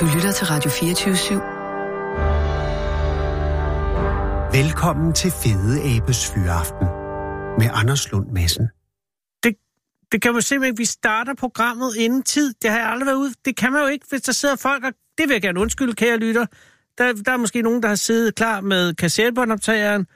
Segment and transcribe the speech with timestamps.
[0.00, 1.34] Du lytter til Radio 24 /7.
[4.62, 6.86] Velkommen til Fede Abes Fyraften
[7.58, 8.68] med Anders Lund Madsen.
[9.42, 9.56] Det,
[10.12, 10.78] det kan man simpelthen ikke.
[10.78, 12.54] Vi starter programmet inden tid.
[12.62, 13.32] Det har jeg aldrig været ude.
[13.44, 15.94] Det kan man jo ikke, hvis der sidder folk, og det vil jeg gerne undskylde,
[15.94, 16.46] kære lytter.
[16.98, 20.06] Der, der er måske nogen, der har siddet klar med kassettebåndoptageren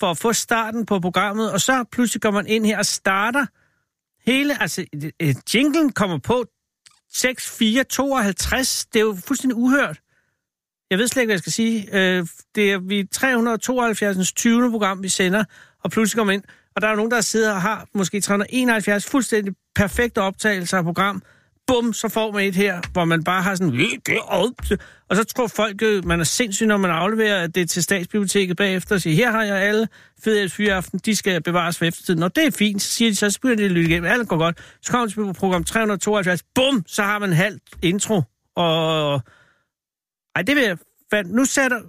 [0.00, 3.46] for at få starten på programmet, og så pludselig går man ind her og starter
[4.26, 4.84] hele, altså
[5.54, 6.44] jinglen kommer på
[7.12, 8.86] 6, 4, 52.
[8.92, 10.00] Det er jo fuldstændig uhørt.
[10.90, 11.88] Jeg ved slet ikke, hvad jeg skal sige.
[11.92, 14.32] Øh, det er vi 372.
[14.32, 14.70] 20.
[14.70, 15.44] program, vi sender,
[15.84, 16.42] og pludselig kommer ind,
[16.76, 21.22] og der er nogen, der sidder og har måske 371 fuldstændig perfekte optagelser af program.
[21.66, 23.74] Bum, så får man et her, hvor man bare har sådan...
[24.10, 24.18] Øh,
[25.08, 28.94] og så tror folk, øh, man er sindssyg, når man afleverer det til statsbiblioteket bagefter
[28.94, 29.88] og siger, her har jeg alle
[30.24, 32.20] fede fyreaften, de skal bevares for eftertiden.
[32.20, 34.10] Når det er fint, så siger de så, så begynder de at lytte igennem.
[34.10, 34.58] Alt går godt.
[34.82, 36.42] Så kommer de på program 372.
[36.54, 38.22] Bum, så har man en halv intro.
[38.56, 39.20] Og...
[40.34, 40.76] Ej, det vil jeg...
[41.26, 41.80] Nu sætter,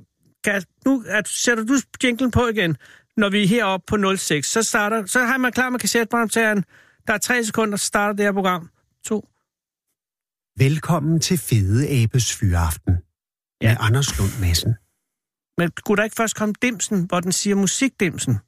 [0.86, 2.78] nu at, sætter du jinglen på igen,
[3.18, 4.48] når vi er heroppe på 06.
[4.48, 6.66] Så starter, så har man klar med kassettebåndoptageren.
[7.08, 8.70] Der er tre sekunder, så starter det her program.
[9.06, 9.26] To,
[10.58, 12.94] Velkommen til Fede Abes Fyraften
[13.62, 13.68] ja.
[13.68, 14.76] med Anders Lund Madsen.
[15.58, 18.40] Men kunne der ikke først komme dimsen, hvor den siger musikdimsen,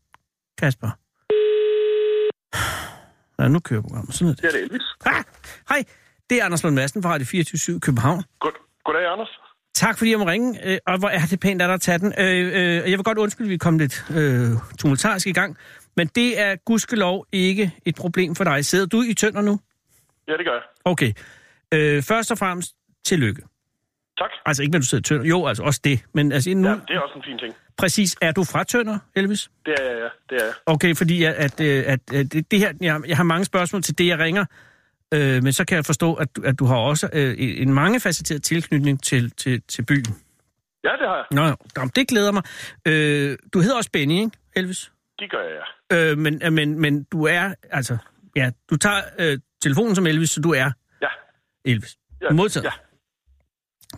[0.58, 0.90] Kasper?
[3.38, 4.14] Nej, nu kører programmet.
[4.16, 4.44] Sådan er det.
[4.44, 4.82] Ja, det er Elvis.
[5.06, 5.24] Ah,
[5.70, 5.84] hej,
[6.30, 8.24] det er Anders Lund Madsen fra Radio 24 København.
[8.40, 8.52] God,
[8.84, 9.40] goddag, Anders.
[9.76, 12.14] Tak fordi jeg må ringe, øh, og hvor er det pænt, at der tage den.
[12.18, 15.58] Øh, øh, jeg vil godt undskylde, at vi kom lidt øh, tumultarisk i gang,
[15.96, 18.66] men det er gudskelov ikke et problem for dig.
[18.66, 19.60] Sidder du i tønder nu?
[20.28, 20.62] Ja, det gør jeg.
[20.86, 21.14] Okay.
[21.74, 22.72] Øh, først og fremmest,
[23.06, 23.42] tillykke.
[24.18, 24.30] Tak.
[24.46, 25.26] Altså ikke, når du sidder i Tønder.
[25.26, 26.00] Jo, altså også det.
[26.14, 26.68] Men altså nu...
[26.68, 27.56] Ja, det er også en fin ting.
[27.78, 28.16] Præcis.
[28.22, 29.50] Er du fra Tønder, Elvis?
[29.66, 30.36] Det er jeg, ja.
[30.36, 30.54] Det er jeg.
[30.66, 32.74] Okay, fordi at, at, at, at det her...
[32.82, 34.46] Jeg, jeg har mange spørgsmål til det, jeg ringer.
[35.14, 39.04] Øh, men så kan jeg forstå, at, at du har også øh, en mangefacetteret tilknytning
[39.04, 40.16] til, til, til byen.
[40.84, 41.26] Ja, det har jeg.
[41.32, 42.44] Nå, nå, det glæder mig.
[42.88, 44.92] Øh, du hedder også Benny, ikke, Elvis?
[45.20, 46.12] Det gør jeg, ja.
[46.12, 47.54] Øh, men, men, men du er...
[47.72, 47.98] Altså,
[48.36, 50.72] ja, du tager øh, telefonen som Elvis, så du er.
[51.66, 51.96] Elvis.
[52.22, 52.34] ja.
[52.34, 52.64] Modtaget.
[52.66, 52.72] Ja.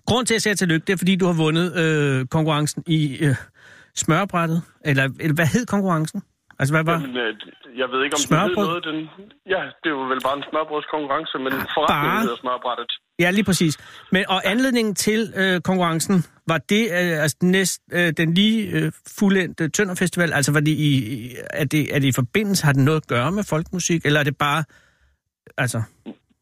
[0.05, 3.17] Grund til, at jeg siger tillykke, det er, fordi du har vundet øh, konkurrencen i
[3.25, 3.35] øh,
[3.95, 4.61] smørbrættet.
[4.85, 6.21] Eller, eller hvad hed konkurrencen?
[6.59, 6.91] Altså, hvad var...
[6.99, 7.35] Jamen, øh,
[7.77, 8.55] jeg ved ikke, om Smørbrød?
[8.55, 8.83] det noget.
[8.83, 9.09] Den...
[9.49, 12.21] Ja, det jo vel bare en smørbrødskonkurrence, men forretningen Bare?
[12.21, 12.91] hedder smørbrættet.
[13.19, 13.77] Ja, lige præcis.
[14.11, 18.69] Men, og anledningen til øh, konkurrencen, var det øh, altså den, næst, øh, den lige
[18.71, 20.33] øh, fuldendte Tønderfestival?
[20.33, 23.07] Altså, var det i, i- er, det, er det i forbindelse, har det noget at
[23.07, 24.63] gøre med folkmusik, eller er det bare...
[25.57, 25.81] Altså,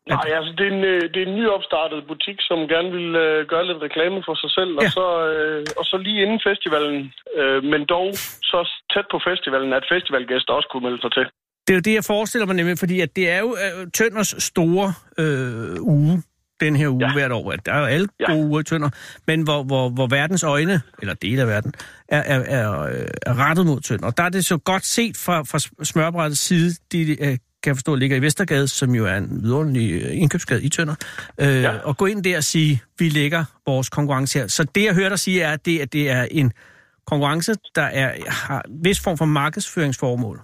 [0.10, 3.48] Nej, altså, det er, en, øh, det er en nyopstartet butik, som gerne vil øh,
[3.52, 4.80] gøre lidt reklame for sig selv, Ja.
[4.82, 6.98] og, så, øh, og så lige inden festivalen,
[7.40, 8.08] øh, men dog
[8.52, 8.60] så
[8.94, 11.26] tæt på festivalen, at festivalgæster også kunne melde sig til.
[11.66, 14.32] det er jo det, jeg forestiller mig nemlig, fordi at det er jo øh, Tønders
[14.52, 14.88] store
[15.22, 16.24] øh, uge,
[16.60, 17.14] den her uge ja.
[17.14, 17.52] Hvert år.
[17.66, 18.26] Der er jo alle ja.
[18.28, 18.34] Ja.
[18.36, 18.90] gode uger i Tønder,
[19.28, 21.74] men hvor, hvor, hvor verdens øjne, eller del af verden,
[22.10, 24.08] er, er, er, øh, er rettet mod Tønder.
[24.08, 27.00] Og der er det så godt set fra, fra smørbrættets side, de
[27.32, 30.70] øh, kan jeg forstå, ligger i Vestergade, som jo er en vidunderlig øh, indkøbsgade i
[30.70, 30.96] Tønder,
[31.44, 31.72] øh, ja.
[31.90, 34.48] Og gå ind der og sige, vi lægger vores konkurrence her.
[34.48, 36.54] Så det, jeg hører dig sige, er, at det, at det er en
[37.12, 38.10] konkurrence, der er,
[38.48, 40.38] har en vis form for markedsføringsformål.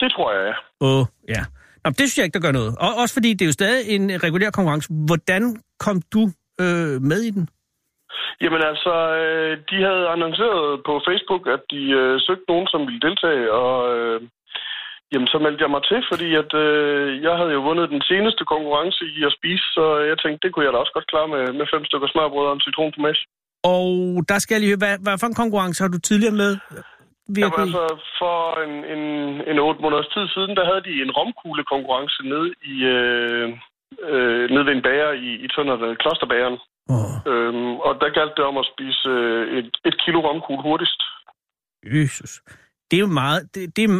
[0.00, 0.54] Det tror jeg, ja.
[0.86, 1.42] Åh, ja.
[1.84, 2.72] Nå, det synes jeg ikke, der gør noget.
[2.84, 4.88] Og også fordi det er jo stadig en regulær konkurrence.
[5.08, 5.42] Hvordan
[5.84, 6.22] kom du
[6.60, 7.48] øh, med i den?
[8.40, 13.00] Jamen altså, øh, de havde annonceret på Facebook, at de øh, søgte nogen, som ville
[13.00, 14.20] deltage, og øh,
[15.12, 18.42] jamen, så meldte jeg mig til, fordi at, øh, jeg havde jo vundet den seneste
[18.52, 21.44] konkurrence i at spise, så jeg tænkte, det kunne jeg da også godt klare med,
[21.58, 23.20] med fem stykker smørbrød og en citron på mæs.
[23.74, 23.88] Og
[24.30, 26.52] der skal jeg lige høre, hvad, hvad for en konkurrence har du tidligere med?
[26.58, 27.62] Jamen Virkelig?
[27.64, 27.84] altså,
[28.20, 29.04] for en, en,
[29.50, 32.74] en otte måneders tid siden, der havde de en romkuglekonkurrence nede i...
[32.96, 33.48] Øh,
[34.12, 36.58] øh, nede ved en bager i, i Tønder, øh, Klosterbageren.
[36.94, 41.00] Åh, Øhm, og der galt det om at spise øh, et, et kilo romkugle hurtigst.
[41.96, 42.32] Jesus.
[42.90, 43.42] Det er jo meget...
[43.54, 43.90] Det, det er,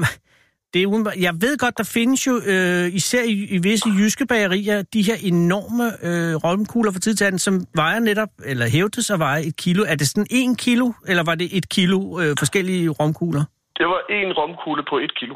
[0.75, 4.27] det er udenbart- jeg ved godt, der findes jo, øh, især i, i visse jyske
[4.27, 9.11] bagerier, de her enorme øh, romkugler for tid til anden, som vejer netop, eller hævdes
[9.11, 9.85] at veje et kilo.
[9.89, 13.45] Er det sådan en kilo, eller var det et kilo øh, forskellige romkugler?
[13.79, 15.35] Det var en romkugle på et kilo.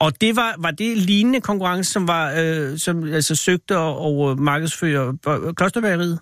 [0.00, 3.94] Og det var, var det lignende konkurrence, som var øh, som altså søgte at,
[4.30, 6.18] at markedsføre b- klosterbageriet?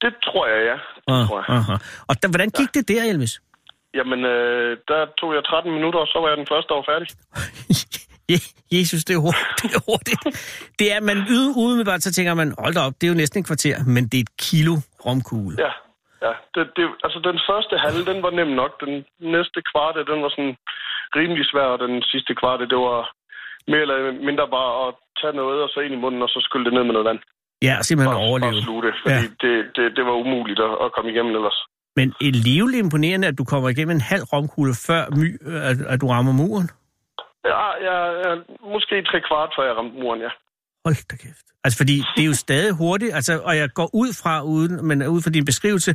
[0.00, 0.76] Det tror jeg, ja.
[1.14, 1.58] Det tror jeg.
[1.58, 1.72] aha.
[2.08, 3.40] Og der, hvordan gik det der, Elvis?
[3.98, 6.90] Jamen, øh, der tog jeg 13 minutter, og så var jeg den første, der var
[6.92, 7.08] færdig.
[8.32, 9.48] Je- Jesus, det er hurtigt.
[9.62, 10.20] Det er, hurtigt.
[10.80, 13.40] Det er man yde umiddelbart, så tænker man, hold da op, det er jo næsten
[13.40, 14.74] et kvarter, men det er et kilo
[15.06, 15.56] romkugle.
[15.64, 15.72] Ja,
[16.26, 16.32] ja.
[16.54, 18.72] Det, det, altså, den første halve, den var nem nok.
[18.84, 18.94] Den
[19.36, 20.54] næste kvarte, den var sådan
[21.18, 23.00] rimelig svær, og den sidste kvarte, det var
[23.72, 23.98] mere eller
[24.28, 26.84] mindre bare at tage noget, og så ind i munden, og så skylle det ned
[26.84, 27.20] med noget vand.
[27.68, 28.56] Ja, simpelthen at, overleve.
[28.58, 29.36] at slutte, fordi ja.
[29.42, 31.58] det, det, det var umuligt at, at komme igennem ellers.
[31.96, 35.28] Men alligevel imponerende, at du kommer igennem en halv romkugle, før my,
[35.70, 36.70] at, at du rammer muren.
[37.44, 38.34] Ja, jeg, jeg,
[38.72, 40.28] måske tre kvart, før jeg ramte muren, ja.
[40.84, 41.46] Hold da kæft.
[41.64, 45.06] Altså, fordi det er jo stadig hurtigt, altså, og jeg går ud fra, uden, men
[45.06, 45.94] ud fra din beskrivelse,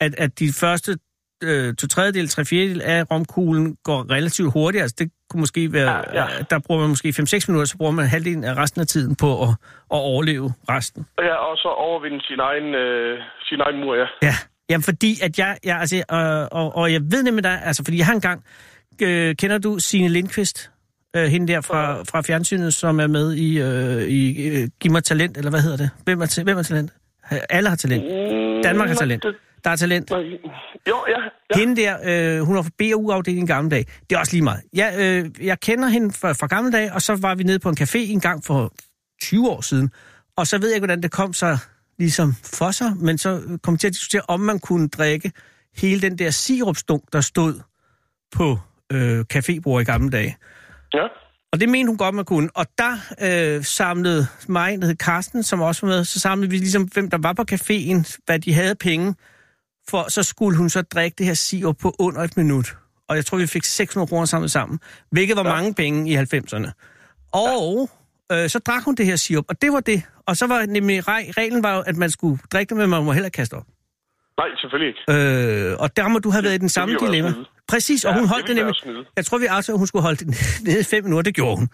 [0.00, 0.98] at, at de første
[1.42, 4.82] øh, to tredjedel, tre fjerdedel af romkuglen går relativt hurtigt.
[4.82, 6.26] Altså, det kunne måske være, ja, Ja, ja.
[6.38, 6.42] ja.
[6.50, 9.42] der bruger man måske 5-6 minutter, så bruger man halvdelen af resten af tiden på
[9.42, 9.48] at,
[9.96, 11.06] at overleve resten.
[11.18, 14.06] Ja, og så overvinde sin egen, øh, sin egen mur, ja.
[14.22, 14.34] Ja,
[14.70, 17.98] jamen fordi at jeg, jeg altså, øh, og, og jeg ved nemlig dig, altså fordi
[17.98, 18.44] jeg har engang,
[19.02, 20.70] øh, kender du Signe Lindqvist?
[21.16, 25.04] Øh, hende der fra, fra fjernsynet, som er med i, øh, i øh, Giv mig
[25.04, 25.90] talent, eller hvad hedder det?
[26.04, 26.92] Hvem er, hvem er talent?
[27.50, 28.04] Alle har talent.
[28.04, 29.24] Mm, Danmark har talent.
[29.64, 30.10] Der er talent.
[30.10, 30.16] jo,
[30.86, 30.94] ja.
[31.08, 31.58] ja.
[31.58, 31.96] Hende der,
[32.38, 33.84] øh, hun var fra BAU-afdelingen i gamle dage.
[34.10, 34.60] Det er også lige meget.
[34.74, 37.68] Jeg, øh, jeg kender hende fra, fra gamle dage, og så var vi nede på
[37.68, 38.72] en café en gang for
[39.22, 39.90] 20 år siden.
[40.36, 41.58] Og så ved jeg ikke, hvordan det kom sig
[42.02, 45.32] ligesom for sig, men så kom til at diskutere, om man kunne drikke
[45.76, 47.60] hele den der sirupstunk, der stod
[48.32, 48.58] på
[48.92, 50.36] øh, cafébord i gamle dage.
[50.94, 51.06] ja.
[51.52, 52.50] Og det mente hun godt, man kunne.
[52.54, 56.56] Og der øh, samlede mig, der hed Karsten, som også var med, så samlede vi
[56.56, 59.14] ligesom, hvem der var på caféen, hvad de havde penge.
[59.88, 62.76] For så skulle hun så drikke det her sirup på under et minut.
[63.08, 64.78] Og jeg tror, vi fik 600 kroner samlet sammen.
[65.10, 65.54] Hvilket var ja.
[65.54, 66.70] mange penge i 90'erne.
[67.32, 67.90] Og
[68.32, 70.02] øh, så drak hun det her sirup, og det var det.
[70.26, 73.04] Og så var nemlig re- reglen var jo, at man skulle drikke det, men man
[73.04, 73.66] må heller ikke kaste op.
[74.38, 75.70] Nej, selvfølgelig ikke.
[75.70, 77.32] Øh, og der må du have været i den samme være dilemma.
[77.68, 79.06] Præcis, og Ja, hun det holdt det ville nemlig...
[79.16, 80.26] Jeg tror, vi altså, hun skulle holde det
[80.66, 81.22] nede i fem minutter.
[81.22, 81.68] Det gjorde hun.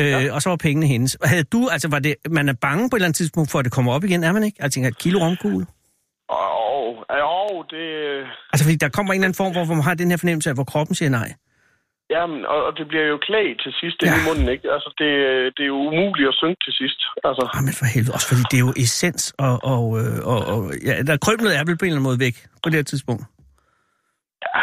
[0.00, 0.32] Øh, ja.
[0.32, 1.14] Og så var pengene hendes.
[1.14, 3.58] Og Havde du, altså var det, man er bange på et eller andet tidspunkt for,
[3.58, 4.56] at det kommer op igen, er man ikke?
[4.60, 5.66] Jeg tænker, et kilo romkugle.
[6.28, 7.84] Og, og det...
[8.52, 10.56] Altså, fordi der kommer en eller anden form, hvor man har den her fornemmelse af,
[10.56, 11.32] hvor kroppen siger nej.
[12.16, 14.06] Jamen, og, og det bliver jo klag til sidst Ja.
[14.08, 14.14] ja.
[14.20, 14.66] i munden, ikke?
[14.76, 15.08] Altså, det,
[15.56, 17.00] det er jo umuligt at synke til sidst.
[17.28, 18.14] Altså, Ah, men for helvede.
[18.16, 21.62] Også fordi det er jo essens, og, og, øh, og, og ja, der kryblet er
[21.68, 23.22] vel på en eller anden måde væk på det her tidspunkt.
[24.46, 24.60] Ja.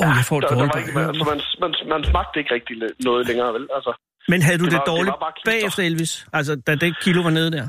[0.00, 0.88] Åh, oh, jeg får der, det der var dårligt.
[0.88, 2.74] ikke, altså, man, man, man smagte ikke rigtig
[3.08, 3.64] noget længere, vel?
[3.76, 3.92] Altså,
[4.32, 5.50] Men havde du det, det det var- det dårligt var klister.
[5.52, 6.12] bagefter Elvis?
[6.38, 7.66] Altså, da det kilo var nede der?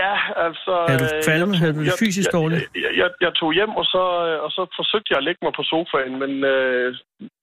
[0.00, 0.12] Ja,
[0.46, 0.72] altså...
[0.88, 1.52] Havde du øh, kvalme?
[1.52, 2.60] jeg Havde du det fysisk jeg, dårligt?
[2.62, 5.40] Jeg, jeg, jeg, jeg tog hjem, og så, øh, og så forsøgte jeg at lægge
[5.46, 6.88] mig på sofaen, men øh,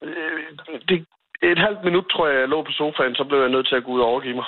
[0.07, 0.39] øh,
[0.89, 0.97] det,
[1.51, 3.83] et halvt minut, tror jeg, jeg lå på sofaen, så blev jeg nødt til at
[3.85, 4.47] gå ud og overgive mig.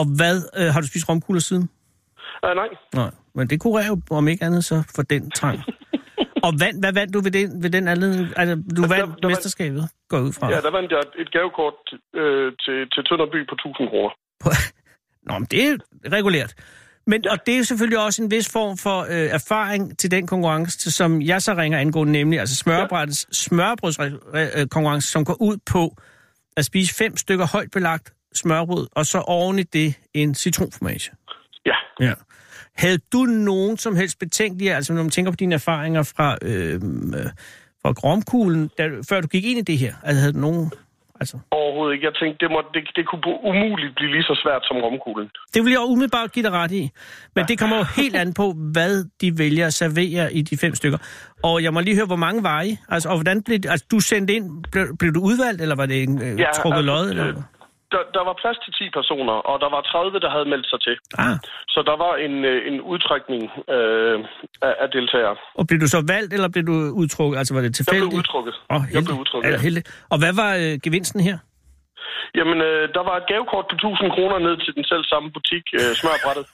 [0.00, 1.66] Og hvad, øh, har du spist romkugler siden?
[2.46, 5.58] Uh, nej, Nej, men det kurerer jo om ikke andet så for den trang.
[6.46, 8.24] og vand, hvad vandt du ved den, ved den anledning?
[8.40, 10.50] Altså, du der- vandt der mesterskabet, går ud fra.
[10.54, 11.78] ja, der vandt jeg et gavekort
[12.20, 14.12] øh, til, til Tønderby på 1000 kroner.
[15.28, 15.76] Nå, men det er
[16.12, 16.54] regulært.
[17.06, 20.90] Men, og det er selvfølgelig også en vis form for øh, erfaring til den konkurrence,
[20.90, 25.96] som jeg så ringer angående, nemlig altså smørbrødets smørbrødskonkurrence, som går ud på
[26.56, 31.10] at spise fem stykker højt belagt smørbrød, og så oven i det en citronformage.
[31.66, 31.74] Ja.
[32.00, 32.12] Ja.
[32.76, 36.74] Havde du nogen som helst betænkeligheder, altså når man tænker på dine erfaringer fra, øh,
[36.74, 36.80] øh,
[37.82, 39.94] fra Gromkuglen, da, før du gik ind i det her?
[40.02, 40.72] Altså havde du nogen...
[41.20, 42.06] Altså, Overhovedet ikke.
[42.06, 45.30] Jeg tænkte, det, må, det, det kunne umuligt blive lige så svært som romkuglen.
[45.54, 46.90] det vil jeg umiddelbart give dig ret i.
[47.34, 50.74] Men det kommer jo helt an på, hvad de vælger at servere i de fem
[50.74, 50.98] stykker.
[51.42, 52.76] Og jeg må lige høre, hvor mange var I?
[52.88, 56.02] Altså, og hvordan blev altså, du sendt ind, blev, blev du udvalgt, eller var det
[56.02, 57.10] en øh, Ja, trukket altså, lod?
[57.10, 57.42] Eller?
[57.94, 60.80] Der, der var plads til 10 personer, og der var 30, der havde meldt sig
[60.86, 60.96] til.
[61.24, 61.36] Ah,
[61.74, 63.42] Så der var en, øh, en udtrækning
[63.76, 64.16] øh,
[64.68, 65.36] af, af deltagere.
[65.58, 67.36] og blev du så valgt, eller blev du udtrukket?
[67.40, 68.10] Altså, var det Jeg tilfældigt?
[68.10, 68.54] blev udtrukket.
[68.74, 69.60] Oh, jeg blev udtrukket.
[69.66, 69.84] Heldig.
[70.12, 71.36] Og hvad var øh, gevinsten her?
[72.38, 75.64] Jamen, øh, der var et gavekort på 1000 kroner ned til den selv samme butik,
[75.78, 76.46] øh, Smørbrættet.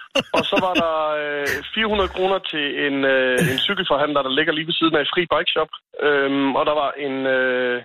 [0.38, 4.66] og så var der øh, 400 kroner til en, øh, en cykelforhandler, der ligger lige
[4.70, 5.70] ved siden af Fri Bike Shop.
[6.06, 7.76] Øhm, og der var en, øh,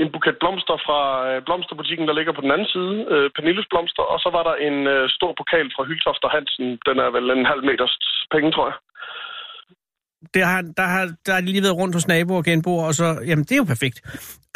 [0.00, 4.04] en buket blomster fra øh, blomsterbutikken, der ligger på den anden side, øh, Pernilles Blomster.
[4.12, 6.66] Og så var der en øh, stor pokal fra Hyltoft og Hansen.
[6.88, 7.94] Den er vel en halv meters
[8.34, 8.76] penge, tror jeg.
[10.34, 13.06] Det har, der, har, der har lige været rundt hos naboer og genboer, og så,
[13.28, 13.96] jamen det er jo perfekt.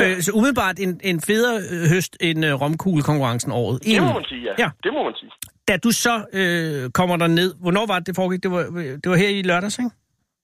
[0.00, 3.76] Øh, så umiddelbart en, en federe øh, høst end øh, romkuglekonkurrencen året.
[3.85, 4.55] Det må man sige, ja.
[4.59, 4.69] Ja.
[4.85, 5.31] Det må man sige.
[5.69, 8.43] Da du så øh, kommer der ned, hvornår var det, det foregik?
[8.43, 8.62] Det var,
[9.02, 9.90] det var her i lørdags, ikke?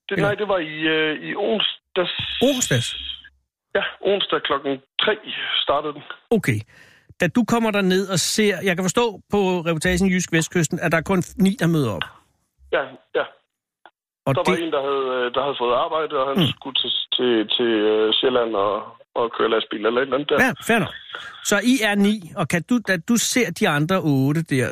[0.08, 2.14] Det, nej, det var i, øh, i onsdags.
[2.42, 2.88] Onsdags?
[3.74, 5.16] Ja, onsdag klokken 3
[5.64, 6.02] startede den.
[6.30, 6.58] Okay.
[7.20, 9.38] Da du kommer der ned og ser, jeg kan forstå på
[9.68, 12.02] reportagen i Jysk Vestkysten, at der er kun ni, der møder op.
[12.72, 12.82] Ja,
[13.18, 13.24] ja.
[14.26, 16.52] Og Der det, var en, der havde, øh, der havde fået arbejde, og han Mm.
[16.56, 18.74] skulle til, til, til øh, Sjælland og,
[19.14, 20.44] og køre lastbil eller et eller andet der.
[20.44, 20.94] Ja, fair nok.
[21.44, 24.68] Så I er ni, og kan du, da du ser de andre otte der,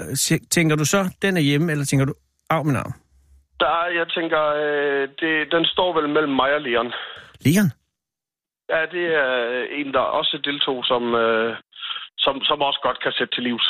[0.50, 2.14] tænker du så, den er hjemme, eller tænker du,
[2.50, 2.92] af min arm?
[3.60, 6.92] Der, er- jeg tænker, øh, det, den står vel mellem mig og Leon.
[7.44, 7.68] Leon?
[8.72, 9.30] Ja, det er
[9.80, 11.56] en, der også deltog, som, øh,
[12.18, 13.68] som, som også godt kan sætte til livs.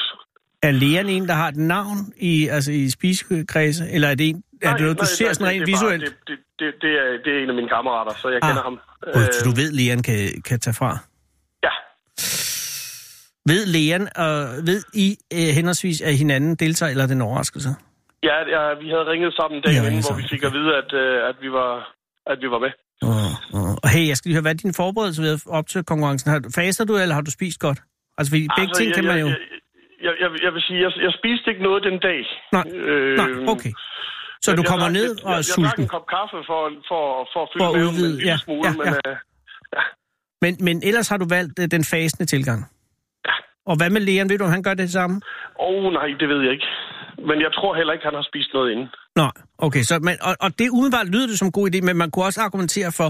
[0.63, 4.43] Er lægeren en, der har et navn i, altså i spisekredse, eller er det en,
[4.63, 6.03] er det noget, du ser sådan rent er bare- visuelt?
[6.29, 8.49] Det, det, det, er, det er en af mine kammerater, så jeg Ah.
[8.49, 8.79] kender ham.
[9.15, 10.91] Gud, så du ved, lægeren kan, kan tage fra.
[11.67, 11.73] ja,
[13.51, 14.33] Ved lægeren, og
[14.71, 17.71] ved I øh, henholdsvis, at hinanden deltager, eller er det en overraskelse?
[18.23, 21.29] ja, ja, vi havde ringet sammen dagen inden, hvor vi fik at vide, at, øh,
[21.31, 21.73] at, vi, var,
[22.33, 22.73] at vi var med.
[23.09, 23.70] Uh, uh.
[23.91, 26.31] Og hey, jeg skal lige høre, hvad er din forberedelse ved op til konkurrencen?
[26.33, 27.79] Har, faster du, eller har du spist godt?
[28.19, 29.29] Altså, fordi begge ting jeg, kan man jo...
[29.29, 29.37] Jeg,
[30.07, 32.21] jeg, jeg, jeg vil sige, jeg, jeg spiste ikke noget den dag.
[32.57, 33.73] Nej, øh, Nej, okay.
[34.45, 35.65] Så du jeg kommer drak- ned jeg, og er jeg, Jeg sulten.
[35.71, 37.01] drak en kop kaffe for, for,
[37.33, 39.11] for at fylde For maven med udvide, en lille ja, smule, ja, men ja.
[39.11, 39.17] øh,
[40.45, 42.61] Men, men ellers har du valgt øh, den fasende tilgang.
[43.29, 43.35] Ja.
[43.71, 44.29] Og hvad med lægeren?
[44.31, 45.17] Ved du, om han gør det samme?
[45.61, 46.69] åh oh, nej, det ved jeg ikke.
[47.29, 48.89] Men jeg tror heller ikke, han har spist noget inden.
[49.17, 49.27] Nå,
[49.67, 49.83] okay.
[49.83, 52.25] Så, men, og, og det umiddelbart lyder det som en god idé, men man kunne
[52.25, 53.09] også argumentere for,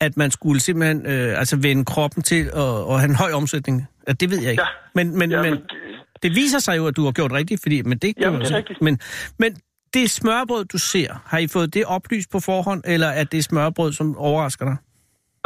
[0.00, 3.88] at man skulle simpelthen øh, altså vende kroppen til at, at have en høj omsætning.
[4.08, 4.62] Ja, det ved jeg ikke.
[4.62, 4.68] Ja.
[4.94, 7.62] Men, men, Ja, men men det, det viser sig jo, at du har gjort rigtigt,
[7.62, 8.82] fordi, men det, Jamen, det er rigtigt.
[8.82, 8.98] Men,
[9.38, 9.56] men
[9.94, 13.92] det smørbrød, du ser, har I fået det oplyst på forhånd, eller er det smørbrød,
[13.92, 14.76] som overrasker dig?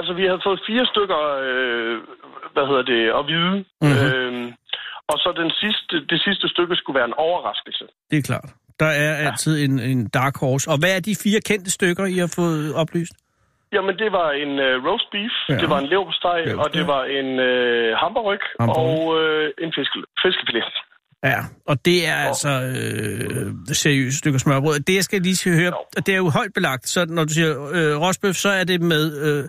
[0.03, 1.95] altså, vi havde fået fire stykker, øh,
[2.55, 3.55] hvad hedder det, at vide.
[3.57, 3.91] Mhm.
[3.91, 4.07] Mm-hmm.
[4.07, 4.53] Øh,
[5.11, 7.85] og så den sidste, det sidste stykke skulle være en overraskelse.
[8.11, 8.49] Det er klart.
[8.81, 10.71] Der er altid en, en dark horse.
[10.71, 13.13] Og hvad er de fire kendte stykker, I har fået oplyst?
[13.75, 15.55] Jamen, det var en øh, roast beef, Ja.
[15.55, 15.61] ja.
[15.61, 16.65] det var en leverpostej, Leverpostej.
[16.65, 18.41] og det var en øh, hamburg
[18.79, 20.75] og øh, en fiske, fiskefilet.
[21.25, 23.47] Ja, og det er altså øh,
[23.83, 24.81] seriøse stykker smørbrød.
[24.81, 27.51] Det, jeg skal lige høre, og det er jo højt belagt, så når du siger
[27.77, 29.45] øh, rosbøf, så er det med, øh,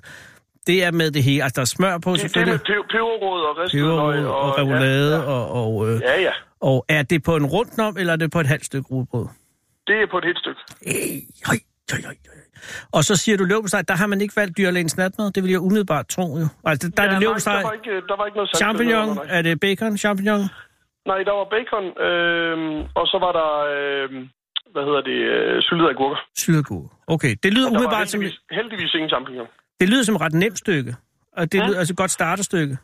[0.68, 1.44] det er med det hele.
[1.44, 2.54] Altså, der er smør på, Det, det er selvfølgelig.
[2.54, 4.26] med peber- peberrod og ristet Peberrod løg.
[4.26, 5.28] og remoulade, Ja, ja.
[5.28, 6.32] og, og, øh, ja, ja.
[6.62, 9.26] og er det på en rundt nom, eller er det på et halvt stykke rugbrød?
[9.88, 10.60] Det er på et helt stykke.
[10.88, 10.94] Ej,
[11.48, 11.58] høj,
[11.92, 12.43] høj, høj, høj.
[12.92, 15.32] Og så siger du løbesteg, der har man ikke valgt dyrlægens natmad.
[15.32, 16.48] Det vil jeg umiddelbart tro jo.
[16.66, 19.42] Altså, der er det nej, løbesteg, der, var ikke, der var ikke noget champignon, er
[19.42, 20.42] det bacon, champignon?
[21.12, 24.10] Nej, der var bacon, øh, og så var der, øh,
[24.74, 26.20] hvad hedder det, øh, syltede agurker.
[26.38, 26.90] Syltegurke.
[27.08, 29.48] Okay, det lyder umiddelbart som, heldigvis, heldigvis ingen champignon.
[29.80, 30.96] det lyder som et ret nemt stykke.
[31.38, 31.66] Og det Ja.
[31.68, 32.78] lyder altså et godt starterstykke.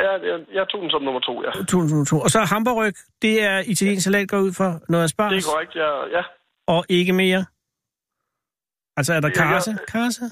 [0.00, 1.50] Ja, jeg, jeg tog den som nummer to, ja.
[1.50, 2.20] 2002.
[2.20, 2.92] Og så hamburg,
[3.22, 6.16] det er italiensk salat, går ud for noget Det asparges, er korrekt, ja.
[6.18, 6.22] ja.
[6.66, 7.44] og ikke mere.
[8.96, 9.48] Altså er der Ja, ja.
[9.50, 9.70] karse?
[9.92, 10.24] Karse?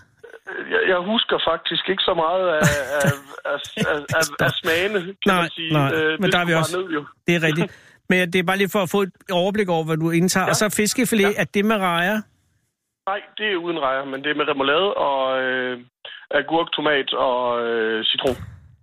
[0.75, 2.63] Jeg, jeg husker faktisk ikke så meget af,
[3.07, 3.11] af,
[3.53, 3.59] af,
[3.93, 5.73] af, af, af smagene, kan Nej, man sige.
[5.73, 7.05] nej, Øh, men det der er vi også- Ned, jo.
[7.27, 7.71] Det er rigtigt.
[8.11, 10.45] Men det er bare lige for at få et overblik over, hvad du indtager.
[10.45, 10.51] Ja.
[10.51, 11.41] Og så fiskefilet, ja.
[11.43, 12.21] Er det med rejer?
[13.11, 15.79] Nej, det er uden rejer, men det er med remoulade og øh,
[16.31, 18.37] agurk, tomat og øh, citron.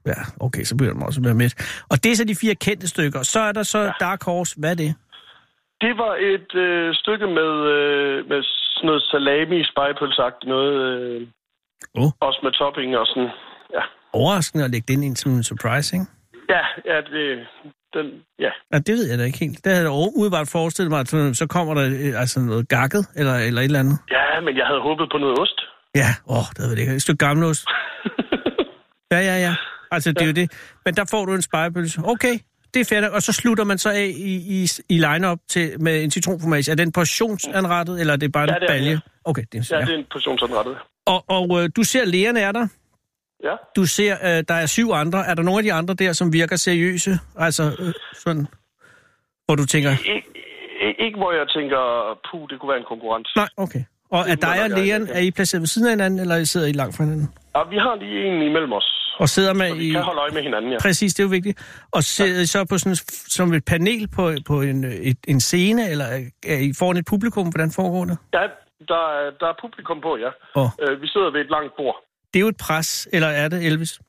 [0.06, 1.84] Ja, okay, så bliver man også mere midt.
[1.92, 3.24] Og det er så de fire kendte stykker.
[3.24, 3.92] Så er der så ja.
[4.00, 4.56] Dark Horse.
[4.60, 4.96] Hvad er det?
[5.82, 8.42] Det var et øh, stykke med, øh, med
[8.80, 10.74] sådan noget salami, spejepølsagtigt noget.
[10.92, 11.28] Øh,
[12.02, 12.12] Oh.
[12.28, 13.30] Også med topping og sådan.
[13.78, 13.84] Ja,
[14.14, 16.06] Overraskende at lægge den ind som en surprise, ikke?
[16.50, 17.48] ja, ja det,
[17.94, 18.06] den,
[18.40, 18.52] ja.
[18.74, 19.64] Ja, det ved jeg da ikke helt.
[19.64, 21.08] Det havde jeg umiddelbart forestillet mig, at
[21.42, 23.98] så kommer der øh, altså noget gakket, eller, eller et eller andet.
[24.12, 25.60] ja, men jeg havde håbet på noget ost.
[25.96, 26.96] Ja, åh, det ved jeg ikke.
[26.96, 27.64] Et stykke gammelost.
[29.12, 29.56] Ja, ja, ja.
[29.92, 30.48] Altså, det er jo det.
[30.86, 32.02] Men der får du en spejepølse.
[32.06, 32.36] Okay,
[32.74, 33.06] det er fedt.
[33.06, 36.72] Og så slutter man så af i, i, i line-up til, med en citronformage.
[36.72, 38.92] Er den portionsanrettet, eller er det bare en Ja, det er balje?
[38.92, 39.00] ja.
[39.24, 39.86] Okay, det er, Ja, ja.
[39.86, 40.78] det er en portionsanrettet.
[41.06, 42.68] Og, og øh, du ser, lægerne er der.
[43.44, 43.56] Ja.
[43.76, 45.26] Du ser, øh, der er syv andre.
[45.28, 47.20] Er der nogle af de andre der, som virker seriøse?
[47.38, 48.48] Altså, øh, sådan,
[49.46, 50.34] hvor du tænker, Ik-
[50.88, 51.82] ik- ikke hvor jeg tænker,
[52.32, 53.28] puh, det kunne være en konkurrent.
[53.36, 53.84] nej, okay.
[54.12, 56.68] Og er dig der og lægeren, er I placeret ved siden af hinanden, eller sidder
[56.68, 57.30] I langt fra hinanden?
[57.56, 58.99] Ja, vi har lige en imellem os.
[59.20, 59.92] Og sidder med Så vi i...
[59.92, 60.78] kan holde øje med hinanden, ja.
[60.82, 61.58] Præcis, det er jo vigtigt.
[61.92, 62.96] Og sidder I så på sådan,
[63.38, 66.06] som et panel på, på en, et, en scene, eller
[66.48, 67.48] er I foran et publikum?
[67.50, 68.18] Hvordan foregår det?
[68.34, 68.44] Ja,
[68.92, 70.32] der, er- der er publikum på, ja.
[70.84, 71.96] Øh, vi sidder ved et langt bord.
[72.34, 74.00] Det er jo et pres, eller er det, Elvis?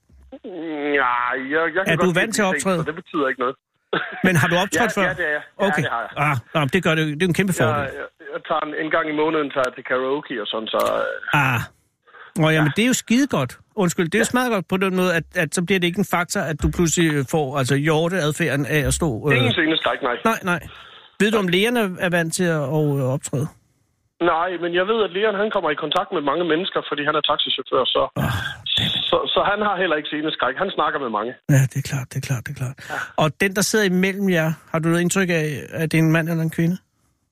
[1.01, 1.13] Ja,
[1.55, 2.85] jeg, jeg kan Er du vant til at optræde?
[2.85, 3.57] Det betyder ikke noget.
[4.27, 5.07] Men har du optrådt ja, før?
[5.09, 5.43] Ja, det er jeg.
[5.61, 5.83] Ja, Okay.
[5.83, 6.11] det har jeg.
[6.55, 7.73] Ah, ah, det gør det, det er en kæmpe fordel.
[7.75, 10.69] Jeg, jeg, jeg tager en, en gang i måneden tager jeg til karaoke og sådan,
[10.75, 10.81] så...
[11.35, 11.61] øh, Ah.
[12.37, 13.59] Nå, jamen, det er jo skide godt.
[13.77, 15.99] Undskyld, det er jo smadret godt på den måde, at, at så bliver det ikke
[15.99, 19.31] en faktor, at du pludselig får altså hjorteadfærden af at stå...
[19.31, 19.37] Øh...
[19.37, 20.17] Ingen sceneskræk, nej.
[20.25, 20.61] Nej, nej.
[21.21, 23.49] Ved du, om lægerne er vant til at, øh, optræde?
[24.35, 27.15] Nej, men jeg ved, at Leon han kommer i kontakt med mange mennesker, fordi han
[27.19, 28.35] er taxichauffør, så, Oh,
[29.11, 30.55] så, så han har heller ikke sceneskræk.
[30.63, 31.33] Han snakker med mange.
[31.55, 32.77] ja, det er klart, det er klart, det er klart.
[32.91, 32.95] Ja.
[33.23, 36.13] Og den, der sidder imellem jer, har du noget indtryk af, at det er en
[36.13, 36.77] mand eller en kvinde?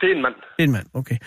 [0.00, 0.34] Det er en mand.
[0.56, 1.18] Det er en mand, okay.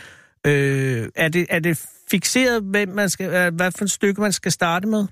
[0.47, 1.73] Øh, er, det, er det
[2.13, 5.03] fixeret, hvem man skal, øh, hvad for et stykke man skal starte med?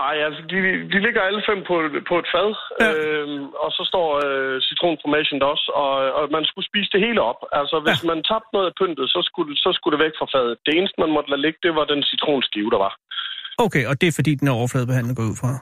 [0.00, 0.58] Nej, altså, de,
[0.92, 1.74] de ligger alle fem på,
[2.10, 2.48] på et fad,
[2.82, 2.88] Ja.
[2.92, 7.20] øhm, og så står øh, citronformation der også, og, og man skulle spise det hele
[7.30, 7.40] op.
[7.60, 8.08] Altså, hvis ja.
[8.12, 10.54] man tabte noget af pyntet, så skulle, så skulle det væk fra fadet.
[10.66, 12.92] Det eneste, man måtte lade ligge, det var den citronskive, der var.
[13.64, 15.52] Okay, og det er fordi, den er overfladebehandlet går ud fra?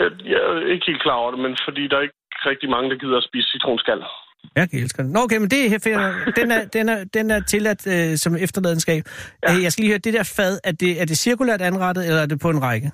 [0.00, 2.18] Øh, Jeg er ikke helt klar over det, men fordi der ikke
[2.50, 4.00] rigtig mange, der gider at spise citronskal.
[4.56, 5.10] Jeg kan elske den.
[5.12, 8.36] Nå, okay, men det er, finder- den er, den er, den er tilladt øh, som
[8.36, 9.02] efterladenskab.
[9.42, 9.52] Ja.
[9.52, 9.62] Ja.
[9.62, 12.26] Jeg skal lige høre, det der fad, er det, er det cirkulært anrettet, eller er
[12.26, 12.90] det på en række?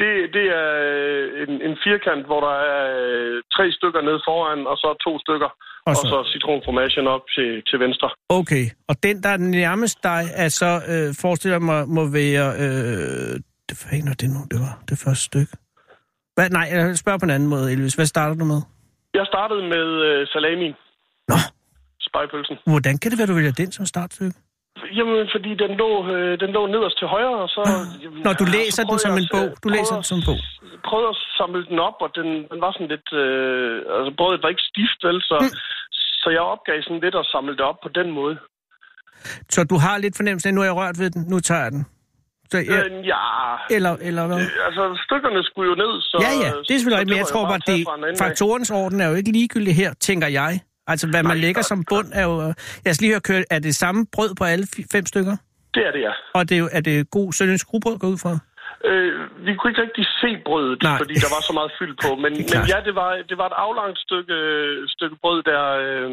[0.00, 4.60] Det, det er øh, en, en firkant, hvor der er øh, tre stykker nede foran,
[4.66, 5.50] og så to stykker.
[5.86, 8.08] Og så- og så citronformagen op til, til venstre.
[8.28, 12.46] Okay, og den, der er nærmest dig, er så, øh, forestiller jeg mig, må være...
[12.64, 15.52] Øh, det fanden det nu, det var det første stykke.
[16.34, 17.94] Hvad, nej, jeg spørger på en anden måde, Elvis.
[17.94, 18.60] Hvad starter du med?
[19.18, 20.68] Jeg startede med øh, salami.
[21.30, 21.38] Nå.
[22.08, 22.56] Spejpølsen.
[22.72, 24.36] Hvordan kan det være, du vælger den som startstykke?
[24.98, 27.62] Jamen, fordi den lå, øh, den lå nederst til højre, og så...
[28.04, 29.48] Jamen, Nå, du læser den som en bog.
[29.64, 30.38] Du læser den som en bog.
[30.88, 33.08] prøvede at samle den op, og den, den var sådan lidt...
[33.22, 35.18] Øh, altså, brødet var ikke stift, vel?
[35.30, 35.56] Så, Mm.
[36.22, 38.36] så jeg opgav sådan lidt at samle det op på den måde.
[39.54, 41.72] Så du har lidt fornemmelse af, nu har jeg rørt ved den, nu tager jeg
[41.76, 41.82] den.
[42.52, 42.78] Så, ja.
[42.84, 43.16] Øh, ja,
[43.76, 44.36] eller, eller hvad?
[44.36, 46.16] øh, altså, stykkerne skulle jo ned, så...
[46.26, 49.14] Ja, ja, det er selvfølgelig rigtigt, men jeg tror bare, det faktorens orden er jo
[49.14, 50.60] ikke ligegyldig her, tænker jeg.
[50.86, 52.54] Altså, hvad man Nej, lægger nej, som bund er jo...
[52.84, 55.36] Jeg skal lige høre, kørt, er det samme brød på alle fem stykker?
[55.74, 56.12] Det er det, ja.
[56.34, 58.38] Og det er, jo, er det god sønderjysk rugbrød går ud fra?
[58.84, 59.12] Øh,
[59.46, 60.98] vi kunne ikke rigtig se brødet, Nej.
[60.98, 62.10] Fordi der var så meget fyld på.
[62.22, 64.36] Men, men ja, det var, det var et aflangt stykke,
[64.94, 66.10] stykke brød, der øh,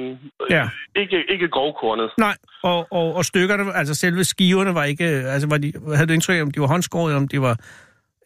[0.57, 0.65] Ja.
[1.01, 2.09] ikke, ikke grovkornet.
[2.17, 5.05] Nej, og, og, og stykkerne, altså selve skiverne var ikke...
[5.05, 7.55] Altså, var de, havde du indtryk om de var håndskåret, om de var...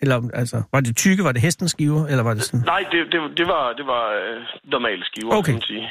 [0.03, 2.65] Eller altså, var det tykke, var det hestens skiver, eller var det sådan...
[2.65, 5.45] Nej, det, det, det var, det var øh, normale skiver, Okay.
[5.45, 5.89] kan man sige.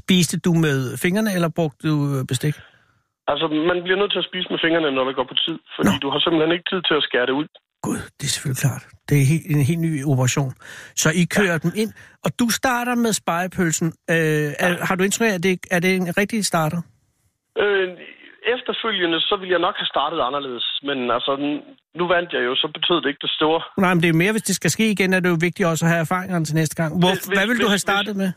[0.00, 2.54] Spiste du med fingrene, eller brugte du øh, bestik?
[3.32, 5.92] Altså, man bliver nødt til at spise med fingrene, når det går på tid, fordi.
[5.94, 5.98] Nå.
[6.04, 7.46] du har simpelthen ikke tid til at skære det ud.
[7.86, 8.82] Gud, det er selvfølgelig klart.
[9.08, 10.52] Det er helt, en helt ny operation.
[11.02, 11.58] Så I kører ja.
[11.64, 11.90] dem ind,
[12.24, 13.88] og du starter med spejepølsen.
[14.10, 14.16] Øh,
[14.64, 16.80] er, har du indtryk af, at det, er det en rigtig starter?
[17.64, 17.88] Øh,
[18.56, 21.32] efterfølgende, så ville jeg nok have startet anderledes, men altså,
[21.98, 23.60] nu vandt jeg jo, så betød det ikke det store.
[23.78, 25.84] Nej, men det er mere, hvis det skal ske igen, er det jo vigtigt også
[25.84, 26.98] at have erfaringerne til næste gang.
[26.98, 28.32] Hvor, Hvis- hvad vil du hvis- have startet med?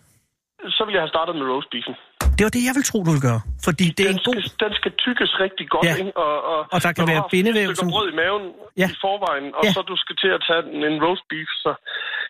[0.77, 1.95] Så ville jeg have startet med roastbeefen.
[2.37, 3.41] Det var det, jeg vil tro, du vil gøre.
[3.67, 4.37] Fordi det er den, en god...
[4.41, 5.95] skal, den skal tykkes rigtig godt, Ja.
[6.01, 6.13] ikke?
[6.25, 8.43] Og, og, Og der kan være bindevæv, som- brød i maven
[8.81, 8.87] Ja.
[8.93, 9.71] i forvejen, og Ja.
[9.75, 11.49] så du skal til at tage en, en roast beef.
[11.63, 11.71] Så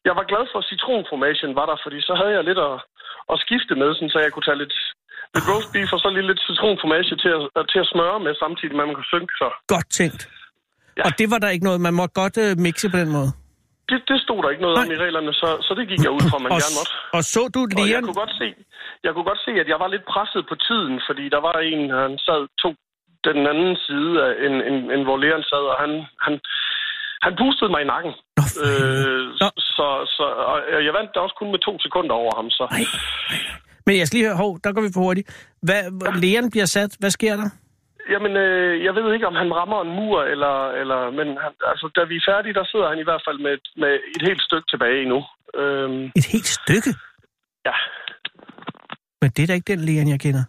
[0.08, 2.76] jeg var glad for, at citronformagen var der, fordi så havde jeg lidt at,
[3.34, 4.76] at skifte med, sådan, så jeg kunne tage lidt,
[5.36, 8.74] lidt roast beef og så lige lidt citronformage til at, til at smøre med, samtidig
[8.76, 9.48] med, at man kunne synke så.
[9.76, 10.22] Godt tænkt.
[10.98, 11.04] Ja.
[11.08, 13.30] Og det var der ikke noget, man måtte godt øh, mixe på den måde.
[13.90, 14.86] Det, det stod der ikke noget Nej.
[14.86, 16.94] om i reglerne, så, så det gik jeg ud fra, man Og, gerne måtte.
[17.18, 18.48] og så du Og jeg kunne godt se,
[19.06, 21.82] jeg kunne godt se, at jeg var lidt presset på tiden, fordi der var en,
[22.04, 22.70] han sad to
[23.30, 25.92] den anden side af en, en, en hvor Leon sad, og han,
[26.26, 26.34] han,
[27.26, 28.14] han pustede mig i nakken.
[28.40, 28.44] Nå.
[28.66, 29.50] Øh, Nå.
[29.78, 32.64] så, så og jeg vandt da også kun med to sekunder over ham, så...
[32.76, 32.86] Nej,
[33.86, 35.28] Men jeg skal lige høre, hov, der går vi for hurtigt.
[35.68, 35.82] Hvad,
[36.24, 37.50] Leon bliver sat, hvad sker der?
[38.14, 40.56] Jamen, øh, jeg ved ikke, om han rammer en mur, eller...
[40.82, 43.52] eller men han, altså, da vi er færdige, der sidder han i hvert fald med,
[43.54, 45.20] et- med et helt stykke tilbage endnu.
[45.62, 46.92] Øhm, Et helt stykke?
[47.66, 47.76] ja.
[49.22, 50.44] Men det er da ikke den Leon, jeg kender.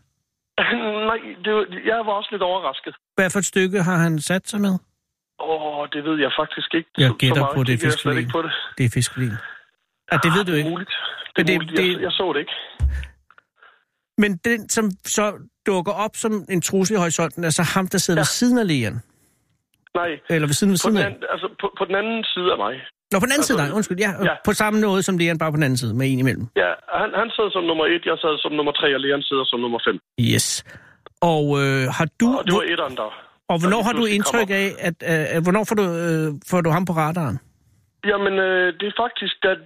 [1.11, 1.53] Nej, det,
[1.91, 2.95] jeg var også lidt overrasket.
[3.17, 4.75] Hvad for et stykke har han sat sig med?
[5.41, 6.91] Åh, det ved jeg faktisk ikke.
[6.99, 8.53] Jeg gætter på, det er jeg på det.
[8.79, 9.39] Det er fiskfilet.
[10.13, 10.71] Ja, det ved du er ikke.
[10.71, 10.91] muligt.
[11.37, 11.77] Det er det- muligt.
[11.77, 12.57] det- Jeg, jeg så det ikke.
[14.23, 14.85] Men den, som
[15.17, 15.25] så
[15.67, 18.21] dukker op som en trussel i horisonten, er så ham, der sidder ja.
[18.21, 18.97] ved siden af Leon.
[20.01, 21.33] Nej, Eller ved siden ved på siden den, af.
[21.35, 22.75] altså, på, på den anden side af mig.
[23.13, 23.99] Nå, på den anden altså, side, nej, undskyld.
[24.07, 24.35] Ja, ja.
[24.49, 26.47] på samme måde som Leon, bare på den anden side, med en imellem.
[26.63, 29.45] Ja, han, han sad som nummer et, jeg sad som nummer tre, og Leon sidder
[29.45, 29.97] som nummer fem.
[30.33, 30.47] Yes.
[31.33, 32.27] Og øh, har du...
[32.39, 33.09] Og det var etteren, der...
[33.53, 34.97] og hvornår har du indtryk af, at...
[35.37, 37.39] Øh, hvornår får du, øh, får du ham på radaren?
[38.11, 39.63] Jamen, øh, det er faktisk, at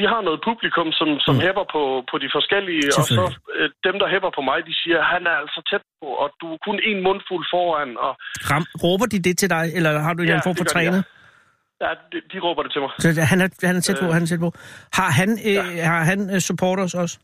[0.00, 1.40] vi har noget publikum, som, som mm.
[1.46, 3.22] hæpper på, på de forskellige, og så
[3.58, 6.46] øh, dem, der hæpper på mig, de siger, han er altså tæt på, og du
[6.54, 8.12] er kun en mundfuld foran, og
[8.50, 11.00] Ram, råber de det til dig, eller har du en Ja, form for de, træner?
[11.84, 12.90] ja, de, de råber det til mig.
[13.04, 14.12] Så han er, han er tæt på, Øh.
[14.16, 14.50] han er tæt på.
[14.98, 15.62] Har han, øh, Ja.
[15.92, 17.16] har han øh, supporters også?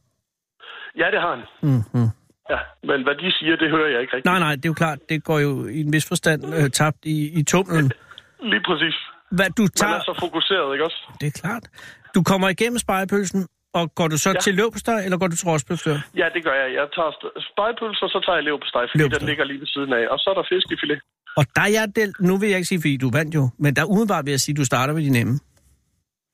[1.00, 1.44] Ja, det har han.
[1.62, 2.09] Mm-hmm.
[2.52, 4.31] Ja, men hvad de siger, det hører jeg ikke rigtigt.
[4.33, 7.00] Nej, nej, det er jo klart, det går jo i en vis forstand øh, tabt
[7.05, 7.90] i, i tunnelen.
[8.52, 8.96] Lige præcis.
[9.37, 11.01] Hvad du Man tager, er så fokuseret, ikke også?
[11.21, 11.64] det er klart.
[12.14, 13.40] Du kommer igennem spejepølsen,
[13.79, 14.35] og går du så ja.
[14.35, 14.40] Ja.
[14.40, 15.97] til løbsteg, eller går du til rostbøfstør?
[16.21, 16.68] Ja, det gør jeg.
[16.79, 17.11] Jeg tager
[17.53, 19.18] spejepølse, og så tager jeg leverpostej, fordi Leverpostej.
[19.18, 20.05] den ligger lige ved siden af.
[20.12, 21.01] Og så er der fiskefilet.
[21.37, 23.77] Og der er jeg del, nu vil jeg ikke sige, fordi du vandt jo, men
[23.77, 25.35] der er umiddelbart ved at sige, at du starter ved de nemme.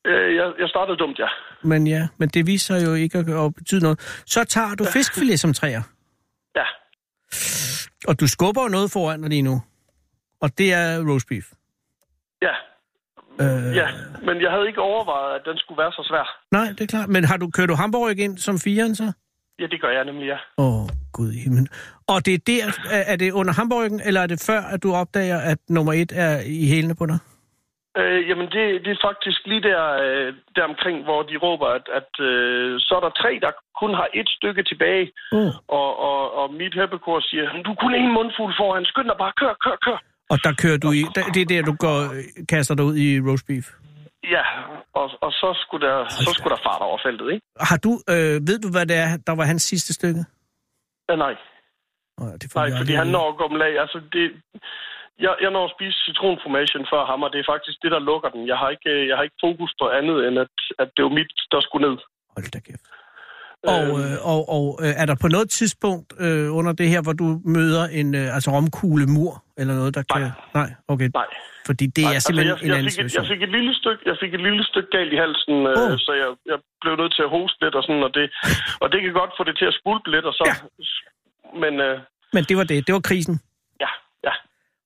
[0.06, 1.28] Øh, jeg, jeg startede dumt, ja.
[1.62, 3.98] Men ja, men det viser jo ikke at, at betyde noget.
[4.26, 5.82] Så tager du fiskfilet som træer,
[6.56, 6.64] Ja,
[8.08, 9.62] og du skubber jo noget foran dig lige nu.
[10.40, 11.44] Og det er roast beef.
[12.42, 12.54] ja.
[13.40, 13.88] Øh, Ja,
[14.22, 16.26] men jeg havde ikke overvejet, at den skulle være så svær.
[16.52, 17.08] Nej, det er klart.
[17.08, 19.12] Men har du, kører du hamburg ind som firen så?
[19.60, 20.38] Ja, det gør jeg nemlig, ja.
[20.58, 21.68] Åh, oh, gud i himlen.
[22.08, 22.64] Og det er der,
[23.12, 26.40] er det under hamburgen, eller er det før, at du opdager, at nummer et er
[26.46, 27.18] i hælene på dig?
[28.00, 31.86] Øh, jamen, det, det er faktisk lige der, øh, der omkring, hvor de råber, at,
[31.98, 35.06] at øh, så er der tre, der kun har et stykke tilbage.
[35.32, 35.52] Uh.
[35.78, 39.54] Og, og, og mit heppekor siger, du kun en mundfuld foran, skynd dig bare, kør,
[39.64, 39.98] kør, kør.
[40.32, 41.02] Og der kører du i...
[41.14, 41.98] der- Det er der, du går,
[42.48, 43.66] kaster dig ud i roast beef.
[44.36, 44.44] Ja,
[45.00, 47.44] og, og så, skulle der, så skulle der fart over feltet, ikke?
[47.70, 47.90] Har du...
[48.12, 50.22] Øh, ved du, hvad det er, der var hans sidste stykke?
[51.08, 51.34] Ja, nej.
[52.20, 53.72] Oh, det Nej, fordi han når at gå om lag.
[53.84, 54.24] Altså, det,
[55.24, 58.28] jeg, jeg når at spise citronformation før ham, og det er faktisk det, der lukker
[58.34, 58.42] den.
[58.52, 61.12] Jeg har ikke, øh, jeg har ikke fokus på andet, end at, at det var
[61.18, 61.96] mit, der skulle ned.
[62.36, 62.84] Hold da kæft.
[63.62, 67.12] Og, øh, og, og øh, er der på noget tidspunkt øh, under det her, hvor
[67.12, 70.20] du møder en øh, altså romkugle mur eller noget, der kan...
[70.22, 70.30] Nej.
[70.54, 71.08] Nej, okay.
[71.14, 71.26] Nej.
[71.66, 73.24] Fordi det Nej, er simpelthen altså, en jeg, anden jeg, fik, et- situation.
[73.24, 75.92] jeg, fik et lille stykke, jeg fik et lille stykke galt i halsen, øh, Åh.
[76.06, 78.24] så jeg, jeg blev nødt til at hoste lidt og sådan, og det,
[78.82, 80.44] og det kan godt få det til at spulpe lidt, og så...
[80.50, 80.56] Ja.
[81.62, 81.94] Men øh,
[82.36, 82.78] Men det var det.
[82.86, 83.36] Det var krisen.
[83.84, 83.90] ja,
[84.26, 84.34] ja,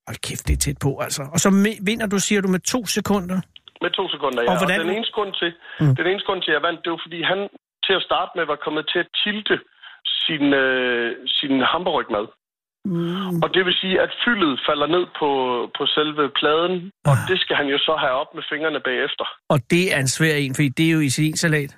[0.08, 1.22] Hold kæft, det er tæt på, altså.
[1.35, 1.48] Og så
[1.88, 3.38] vinder du, siger du, med to sekunder.
[3.85, 4.50] med to sekunder, ja.
[4.50, 5.94] Og hvordan- og den eneste grund til, mm.
[6.00, 7.38] den eneste grund til, at jeg vandt, det var, fordi han
[7.86, 9.60] til at starte med var kommet til at tilte
[10.24, 12.26] sin, øh, sin hamburgmad.
[12.84, 13.42] Mm.
[13.42, 15.28] Og det vil sige, at fyldet falder ned på,
[15.78, 17.28] på selve pladen, og Ah.
[17.30, 19.24] det skal han jo så have op med fingrene bagefter.
[19.48, 21.10] Og det er en svær en, fordi det er jo i
[21.44, 21.72] salat.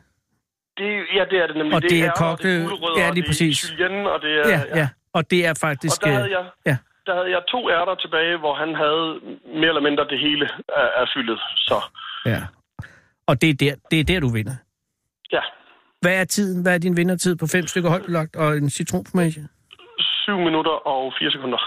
[0.78, 1.74] Det, ja, det er det nemlig.
[1.76, 3.70] Og det er ærter, kogte- det er ja, og lige det er præcis.
[3.72, 4.48] julienne, og det er...
[4.48, 4.88] Ja, ja.
[5.12, 6.02] Og det er faktisk...
[6.02, 6.76] Og der øh, havde, jeg, ja.
[7.06, 9.20] der havde jeg to ærter tilbage, hvor han havde
[9.60, 11.40] mere eller mindre det hele af, af fyldet.
[11.56, 11.76] Så
[12.26, 12.40] ja.
[13.26, 14.56] Og det er, der, det er der, du vinder.
[15.32, 15.40] ja,
[16.04, 16.62] Hvad er tiden?
[16.62, 19.48] Hvad er din vindertid på fem stykker højtbelagt og en citronformage?
[19.98, 21.58] 7 minutter og 4 sekunder.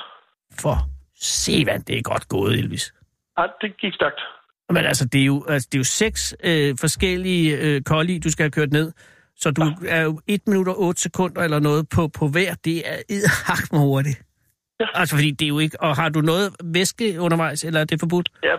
[0.60, 0.76] For
[1.20, 2.94] se, hvad det er godt gået, Elvis.
[3.38, 4.22] Ja, det gik stærkt.
[4.70, 8.32] Men altså, det er jo, altså, det er jo seks øh, forskellige øh, kolli, du
[8.32, 8.92] skal have kørt ned.
[9.36, 12.56] Så du er jo 1 minut og 8 sekunder eller noget på, på hver.
[12.66, 14.22] Det er edderhak med hurtigt.
[14.80, 14.86] Ja.
[14.94, 15.82] Altså, fordi det er jo ikke...
[15.82, 18.30] Og har du noget væske undervejs, eller er det forbudt?
[18.44, 18.56] Ja,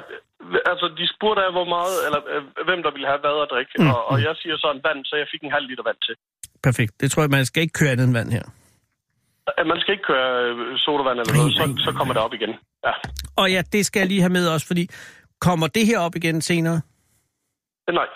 [0.73, 3.73] altså, de spurgte af, hvor meget, eller øh, hvem der ville have hvad at drikke.
[3.79, 5.85] Mm, Mm, og, og jeg siger så en vand, så jeg fik en halv liter
[5.89, 6.15] vand til.
[6.67, 6.93] Perfekt.
[7.01, 8.47] Det tror jeg, man skal ikke køre andet end vand her.
[9.59, 12.53] Øh, Man skal ikke køre øh, sodavand eller noget, så, så kommer det op igen.
[12.87, 12.93] Ja,
[13.41, 14.85] Og ja, det skal jeg lige have med også, fordi
[15.47, 16.79] kommer det her op igen senere?
[17.89, 18.09] Øh, nej.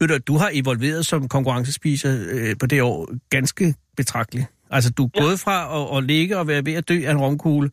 [0.00, 4.46] Ved du, du har evolveret som konkurrencespiser øh, på det år ganske betragteligt.
[4.70, 5.20] Altså, du er ja.
[5.22, 7.70] gået fra at, at ligge og være ved at dø af en romkugle,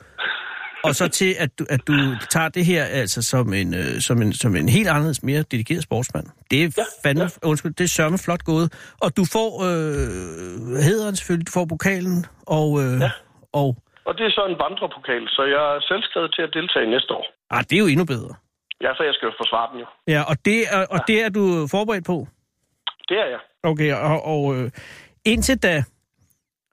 [0.83, 1.93] og så til, at du, at du
[2.29, 5.83] tager det her altså som en, øh, som en, som en helt anderledes, mere dedikeret
[5.83, 6.27] sportsmand.
[6.51, 6.83] Det er ja.
[7.03, 7.47] fandme, ja.
[7.49, 8.67] undskyld, det er sørme flot gået.
[9.01, 10.09] Og du får øh,
[10.87, 13.11] hederen selvfølgelig, du får pokalen, og, øh, ja.
[13.53, 13.67] og
[14.05, 17.25] Og det er så en vandrepokal, så jeg er selvskrevet til at deltage næste år.
[17.55, 18.33] ah, det er jo endnu bedre.
[18.81, 19.87] Ja, for jeg skal jo forsvare den jo.
[20.07, 22.27] Ja, og det er, og det er du forberedt på?
[23.09, 23.39] Det er jeg.
[23.63, 24.71] Okay, og, og øh,
[25.25, 25.83] indtil da,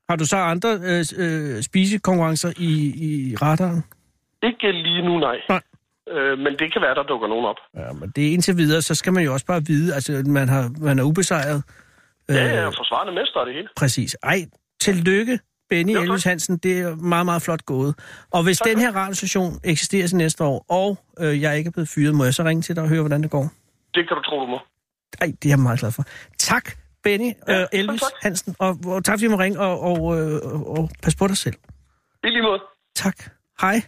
[0.09, 2.71] har du så andre øh, øh, spisekonkurrencer i,
[3.09, 3.85] i radaren?
[4.43, 5.37] Ikke lige nu, nej.
[5.49, 5.63] Nej.
[6.09, 7.57] Øh, men det kan være, der dukker nogen op.
[7.77, 10.49] Ja, men det er indtil videre, så skal man jo også bare vide, altså man,
[10.49, 11.63] har, man er ubesejret.
[12.29, 13.69] Ja, jeg er forsvarende mester det hele.
[13.77, 14.17] Præcis.
[14.23, 14.39] Ej,
[14.81, 15.39] tillykke,
[15.71, 16.01] Benny Jo.
[16.03, 16.57] Elvis Hansen.
[16.59, 17.95] Det er meget, meget flot gået.
[18.31, 21.73] Og hvis Tak, den her radiostation eksisterer til næste år, og øh, jeg ikke er
[21.73, 23.49] blevet fyret, må jeg så ringe til dig og høre, hvordan det går?
[23.95, 24.59] Det kan du tro, du må.
[25.21, 26.03] Ej, det er jeg meget glad for.
[26.39, 26.71] Tak,
[27.03, 28.11] Benny Ja, øh, Elvis tak.
[28.23, 31.27] Hansen, og, og tak fordi du må ringe, og, og, øh, og, og pas på
[31.27, 31.55] dig selv.
[32.25, 32.61] I lige måde.
[32.97, 33.17] Tak.
[33.61, 33.83] Hej.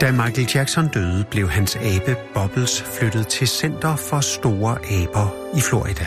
[0.00, 5.60] Da Michael Jackson døde, blev hans abe Bobbles flyttet til Center for Store Aber i
[5.60, 6.06] Florida.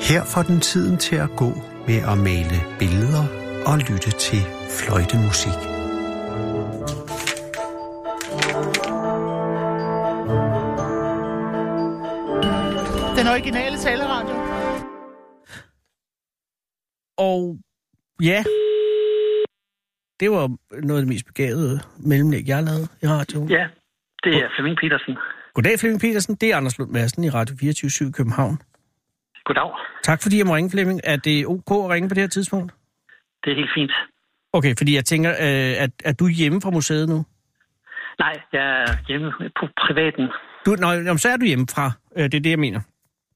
[0.00, 1.52] Her får den tiden til at gå
[1.86, 3.24] med at male billeder
[3.66, 5.58] og lytte til fløjtemusik.
[13.16, 14.34] Den originale taleradio.
[17.18, 17.56] Og
[18.22, 18.44] ja,
[20.22, 20.44] det var
[20.88, 21.80] noget af det mest begavede
[22.10, 23.48] mellemlæg, jeg lavede i radioen.
[23.50, 23.64] Ja,
[24.24, 25.16] det er Flemming Petersen.
[25.54, 26.34] Goddag, Flemming Petersen.
[26.34, 28.58] Det er Anders Lund Madsen i Radio 24 i København.
[29.44, 29.70] Goddag.
[30.02, 31.00] Tak fordi jeg må ringe, Flemming.
[31.04, 32.72] Er det ok at ringe på det her tidspunkt?
[33.44, 33.92] Det er helt fint.
[34.52, 37.24] Okay, fordi jeg tænker, øh, at er du hjemme fra museet nu?
[38.18, 40.28] Nej, jeg er hjemme på privaten.
[40.66, 41.92] Du, jamen, så er du hjemmefra.
[42.16, 42.80] Øh, det er det, jeg mener.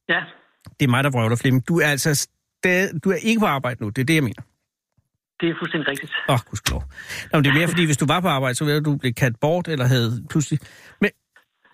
[0.09, 0.21] Ja,
[0.81, 1.69] Det er mig, der vrøvler, Flemming.
[1.69, 3.01] Du er altså stad...
[3.01, 3.89] du er ikke på arbejde nu.
[3.89, 4.43] Det er det, jeg mener.
[5.41, 6.13] Det er fuldstændig rigtigt.
[6.29, 6.83] Åh, oh, gudskelov.
[7.33, 9.13] Nå, men det er mere, fordi hvis du var på arbejde, så ville du blive
[9.13, 10.59] kaldt bort, eller havde pludselig...
[11.01, 11.11] Men,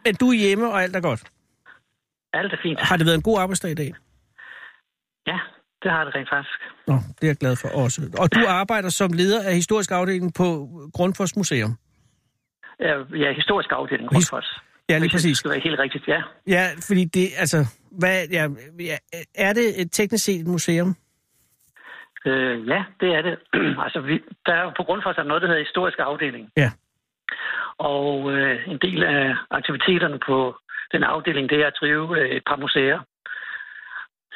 [0.05, 1.23] men du er hjemme, og alt er godt.
[2.33, 2.81] Alt er fint.
[2.81, 3.93] Har det været en god arbejdsdag i dag?
[5.27, 5.39] Ja,
[5.83, 6.59] det har det rent faktisk.
[6.87, 8.01] Nå, det er jeg glad for også.
[8.19, 11.77] Og du arbejder som leder af historisk afdeling på Grundfos Museum.
[12.81, 12.95] Ja,
[13.25, 14.61] ja historisk afdeling, Grundfos.
[14.89, 15.39] Ja, lige Hvis det præcis.
[15.39, 16.23] skal være helt rigtigt, ja.
[16.47, 18.49] Ja, fordi det, altså, hvad, ja,
[18.81, 18.97] ja,
[19.35, 20.97] er det et teknisk set et museum?
[22.27, 23.35] Øh, ja, det er det.
[23.85, 26.51] altså, vi, der er jo på grund for noget, der hedder historisk afdeling.
[26.57, 26.71] Ja.
[27.79, 30.57] Og øh, en del af aktiviteterne på
[30.93, 32.99] den afdeling, det er at drive øh, et par museer.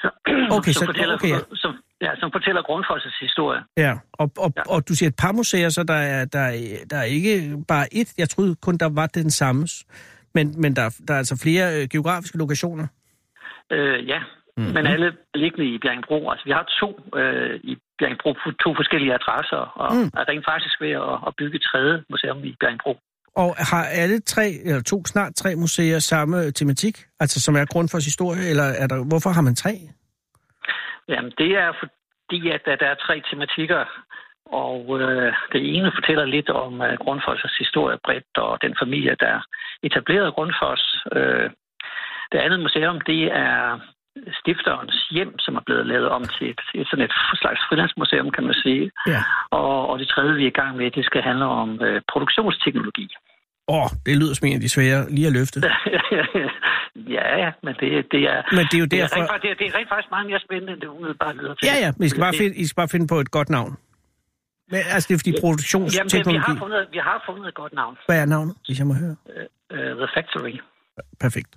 [0.03, 0.09] Så,
[0.59, 1.39] Okay, som, så- fortæller, okay, ja.
[1.55, 3.61] som, ja, som fortæller Grundfos' historie.
[3.77, 4.63] Ja, og, og, Ja.
[4.75, 7.87] og du siger et par museer, så der er, der, er, der er ikke bare
[7.93, 8.15] et.
[8.19, 9.67] Jeg troede kun, der var den samme.
[10.35, 12.87] Men, men der, der er altså flere øh, geografiske lokationer.
[13.73, 14.21] Øh, ja.
[14.57, 14.75] Mm-hmm.
[14.75, 16.31] men alle liggende i Bjerringbro.
[16.31, 16.89] Altså, vi har to
[17.21, 20.11] øh, i Bjerringbro på to forskellige adresser, og Mm.
[20.21, 22.93] er rent faktisk ved at, at bygge et tredje museum i Bjerringbro.
[23.43, 26.97] Og har alle tre, eller to, snart tre museer samme tematik?
[27.21, 29.73] Altså som er grund for historie, eller er der, hvorfor har man tre?
[31.09, 33.85] Jamen, det er fordi, at der, er tre tematikker,
[34.47, 39.47] og øh, det ene fortæller lidt om øh, Grundfos' historie bredt, og den familie, der
[39.83, 40.83] etablerede Grundfos.
[41.13, 41.51] Øh,
[42.33, 43.81] det andet museum, det er
[44.41, 48.45] stifterens hjem, som er blevet lavet om til et, et sådan et slags frilandsmuseum, kan
[48.45, 48.91] man sige.
[49.07, 49.21] Ja.
[49.51, 53.09] Og, og det tredje, vi er i gang med, det skal handle om øh, produktionsteknologi.
[53.69, 55.59] Åh, oh, det lyder som en af de svære lige at løfte.
[57.17, 58.39] ja, ja, men det, det er...
[58.59, 59.33] Men det er jo Det er, derfor...
[59.33, 61.65] rent, det, er, det er rent faktisk meget mere spændende, end det umiddelbart lyder til.
[61.71, 63.73] Ja, ja, men I skal bare finde, I skal bare finde på et godt navn.
[64.71, 66.39] Men, altså, det er fordi Jamen, det, vi, produktionsteknologi...
[66.47, 67.95] har fundet, vi har fundet et godt navn.
[68.09, 69.17] Hvad er navnet, hvis jeg må høre?
[69.75, 70.55] Uh, The Factory.
[71.25, 71.51] Perfekt.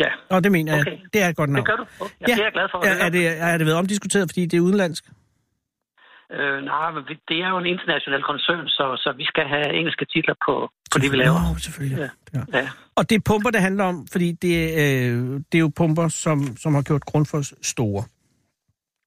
[0.00, 0.98] Ja, Og det mener jeg, Okay.
[1.12, 1.66] det er et godt navn.
[1.66, 1.86] det gør du.
[2.00, 2.14] Okay.
[2.20, 2.86] Ja, det er jeg glad for.
[2.86, 3.04] Ja, høre.
[3.06, 5.04] er, det, er det været omdiskuteret, fordi det er udenlandsk?
[6.32, 6.90] Øh, nej,
[7.28, 10.98] det er jo en international koncern, så, så vi skal have engelske titler på, på
[10.98, 11.40] det, vi laver.
[11.52, 11.98] Nå, selvfølgelig.
[11.98, 12.08] Ja.
[12.34, 12.58] Ja.
[12.58, 12.68] Ja.
[12.96, 16.56] Og det er pumper, det handler om, fordi det, øh, det er jo pumper, som,
[16.56, 18.04] som har gjort Grundfos store.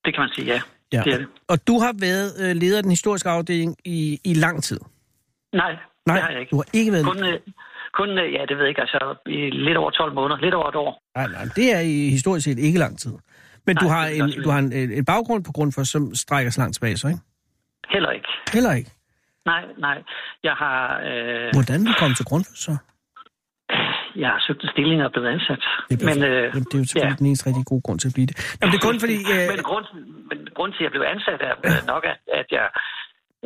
[0.06, 0.62] Det kan man sige, ja.
[0.94, 1.02] Ja.
[1.06, 1.28] Det er det.
[1.48, 4.80] Og du har været øh, leder af den historiske afdeling i, i lang tid.
[5.54, 5.72] Nej,
[6.06, 6.52] Nej, det har jeg ikke.
[6.52, 7.06] du har ikke været...
[7.06, 7.40] Kun, øh,
[8.00, 10.70] kun øh, ja, det ved jeg ikke, altså i lidt over 12 måneder, lidt over
[10.74, 10.92] et år.
[11.18, 13.16] Nej, nej, det er i historisk set ikke lang tid.
[13.68, 16.62] Men Nej, du har, en, du har en, en baggrund på Grundfos, som strækker sig
[16.62, 17.20] langt tilbage, så ikke?
[17.90, 18.30] Heller ikke.
[18.54, 18.92] Heller ikke.
[19.46, 19.98] Nej, nej.
[20.44, 22.74] Jeg har, øh, Hvordan du kom til Grundfos så?
[24.24, 25.64] jeg har søgt en stilling og blevet ansat.
[25.90, 27.22] Det er, Men, øh, Jamen, det er jo selvfølgelig ja.
[27.24, 28.36] den eneste rigtig gode grund til at blive det.
[28.60, 29.18] Jamen, det er kun fordi...
[29.34, 29.86] Øh, men, grund,
[30.30, 32.68] men grund til, at jeg blev ansat, er øh, nok, at, at jeg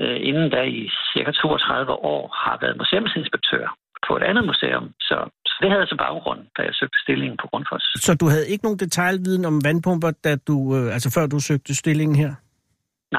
[0.02, 0.82] øh, inden da i
[1.14, 3.66] cirka 32 år har været museumsinspektør
[4.08, 4.86] på et andet museum.
[5.10, 5.18] Så,
[5.50, 7.84] så det havde jeg som baggrund, da jeg søgte stillingen på Grundfos.
[8.08, 11.76] så du havde ikke nogen detaljviden om vandpumper, da du, øh, altså før du søgte
[11.76, 12.32] stillingen her?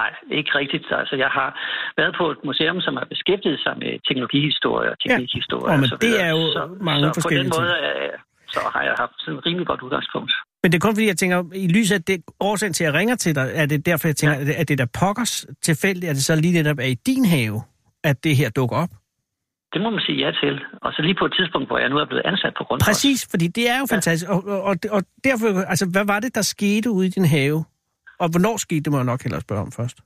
[0.00, 0.86] Nej, ikke rigtigt.
[1.00, 1.50] Altså, jeg har
[2.00, 5.76] været på et museum, som har beskæftiget sig med teknologihistorie og teknikhistorie.
[5.76, 8.12] Men og så det er jo så, mange så forskellige på den måde, øh,
[8.54, 10.32] så har jeg haft sådan et rimelig godt udgangspunkt.
[10.62, 12.94] Men det er kun fordi, jeg tænker, i lyset af det årsagen til, at jeg
[13.00, 14.60] ringer til dig, er det derfor, jeg tænker, ja.
[14.60, 17.62] at det der pokkers tilfældigt, er det så lige netop er i din have,
[18.04, 18.92] at det her dukker op?
[19.74, 20.54] Det må man sige ja til.
[20.82, 22.86] Og så lige på et tidspunkt, hvor jeg nu er blevet ansat på Grundfos.
[22.88, 24.30] Præcis, fordi det er jo fantastisk.
[24.30, 27.64] Og, og, og, og derfor, altså, hvad var det, der skete ude i din have?
[28.22, 29.96] Og hvornår skete det, må jeg nok hellere spørge om først.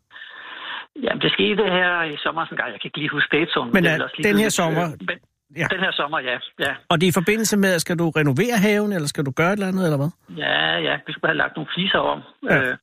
[1.05, 2.69] Jamen, det skete her i sommer en gang.
[2.73, 3.71] Jeg kan ikke lige huske datoen.
[3.75, 5.19] Men det er lige den her lidt, sommer- øh, Men,
[5.57, 5.67] Ja.
[5.71, 6.37] Den her sommer, ja.
[6.67, 6.73] ja.
[6.91, 9.49] Og det er i forbindelse med, at skal du renovere haven, eller skal du gøre
[9.49, 10.11] et eller andet, eller hvad?
[10.37, 10.95] Ja, ja.
[11.07, 12.21] Vi skulle have lagt nogle fliser om.
[12.51, 12.61] Ja.
[12.71, 12.77] Øh,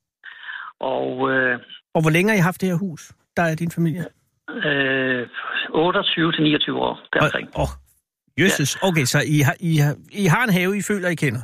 [0.80, 1.60] og øh,
[1.95, 4.06] Og hvor længe har I haft det her hus, der er din familie?
[4.50, 5.28] Øh,
[5.70, 7.48] 28 til 29 år deromkring.
[7.56, 7.68] Åh, oh,
[8.40, 8.76] jøsses.
[8.84, 11.42] Okay, så I har, I, har, I har en have, I føler, I kender.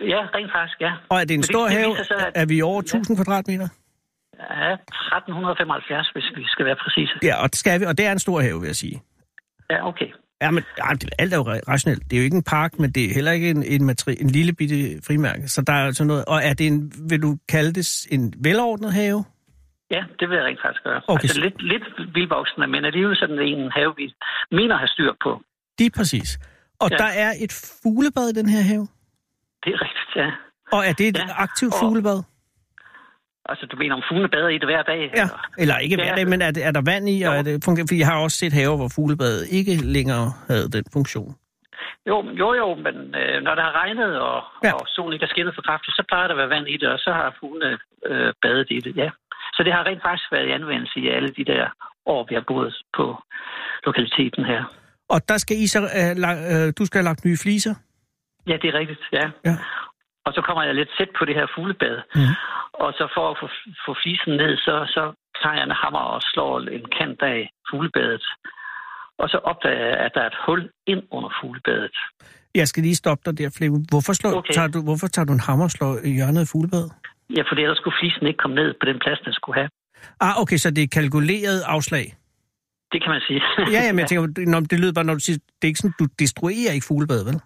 [0.00, 0.92] Ja, rent faktisk, ja.
[1.08, 1.96] Og er det en stor det have?
[2.04, 3.68] sig, at- Er vi over 1000 kvadratmeter?
[4.40, 7.12] Ja, 1375, hvis vi skal være præcise.
[7.22, 9.02] Ja, og det skal vi, og det er en stor have, vil jeg sige.
[9.70, 10.06] Ja, okay.
[10.42, 12.02] Ja, men ja, det, alt er jo ra- rationelt.
[12.10, 14.30] Det er jo ikke en park, men det er heller ikke en, en, matri, en
[14.30, 15.48] lille bitte frimærke.
[15.48, 16.24] Så der er altså noget...
[16.24, 19.24] Og er det en, vil du kalde det en velordnet have?
[19.92, 21.00] Ja, det vil jeg rent faktisk gøre.
[21.08, 24.14] Okay, Altså så- lidt, lidt vildvoksende, men alligevel sådan en have, vi
[24.50, 25.42] mener at have styr på.
[25.78, 26.38] Lige præcis.
[26.80, 26.96] Og ja.
[26.96, 27.52] Der er et
[27.82, 28.88] fuglebad i den her have?
[29.64, 30.28] Det er rigtigt, ja.
[30.72, 31.24] Og er det et ja.
[31.46, 32.18] Aktivt Og- fuglebad?
[33.50, 35.00] Altså, du mener, om fuglene bader i det hver dag?
[35.14, 35.22] Ja.
[35.22, 35.38] eller?
[35.58, 37.22] Eller ikke hver dag, men er, det, er der vand i?
[37.22, 40.66] Og er det, fungerer, fordi jeg har også set haver, hvor fuglebadet ikke længere havde
[40.76, 41.30] den funktion.
[42.10, 44.72] Jo, jo, jo, men øh, når det har regnet, og, Ja.
[44.72, 46.88] og solen ikke er skinnet for kraftigt, så plejer der at være vand i det,
[46.88, 49.10] og så har fuglene øh, badet i det, ja.
[49.54, 51.64] Så det har rent faktisk været i anvendelse i alle de der
[52.06, 53.22] år, vi har boet på
[53.86, 54.62] lokaliteten her.
[55.08, 57.74] Og der skal I så, uh, la, uh, du skal have lagt nye fliser?
[58.46, 59.30] Ja, det er rigtigt, ja.
[59.44, 59.56] Ja.
[60.26, 61.96] Og så kommer jeg lidt tæt på det her fuglebad.
[62.14, 62.34] Mhm.
[62.84, 63.46] Og så for at få,
[63.86, 65.02] få flisen ned, så, så
[65.42, 68.24] tager jeg en hammer og slår en kant af fuglebadet.
[69.18, 71.96] Og så opdager jeg, at der er et hul ind under fuglebadet.
[72.54, 73.86] Jeg skal lige stoppe dig der, Flemming.
[73.90, 74.38] Hvorfor, slår, okay.
[74.38, 74.54] Okay.
[74.54, 76.92] tager du, hvorfor tager du en hammer og slår i hjørnet af fuglebadet?
[77.36, 79.70] Ja, for ellers skulle flisen ikke komme ned på den plads, den skulle have.
[80.20, 82.06] Ah, okay, så det er kalkuleret afslag.
[82.92, 83.42] Det kan man sige.
[83.74, 85.94] Ja, jamen, jeg tænker, når, det lyder bare, når du siger, det er ikke sådan,
[85.98, 87.38] du destruerer ikke fuglebadet, vel?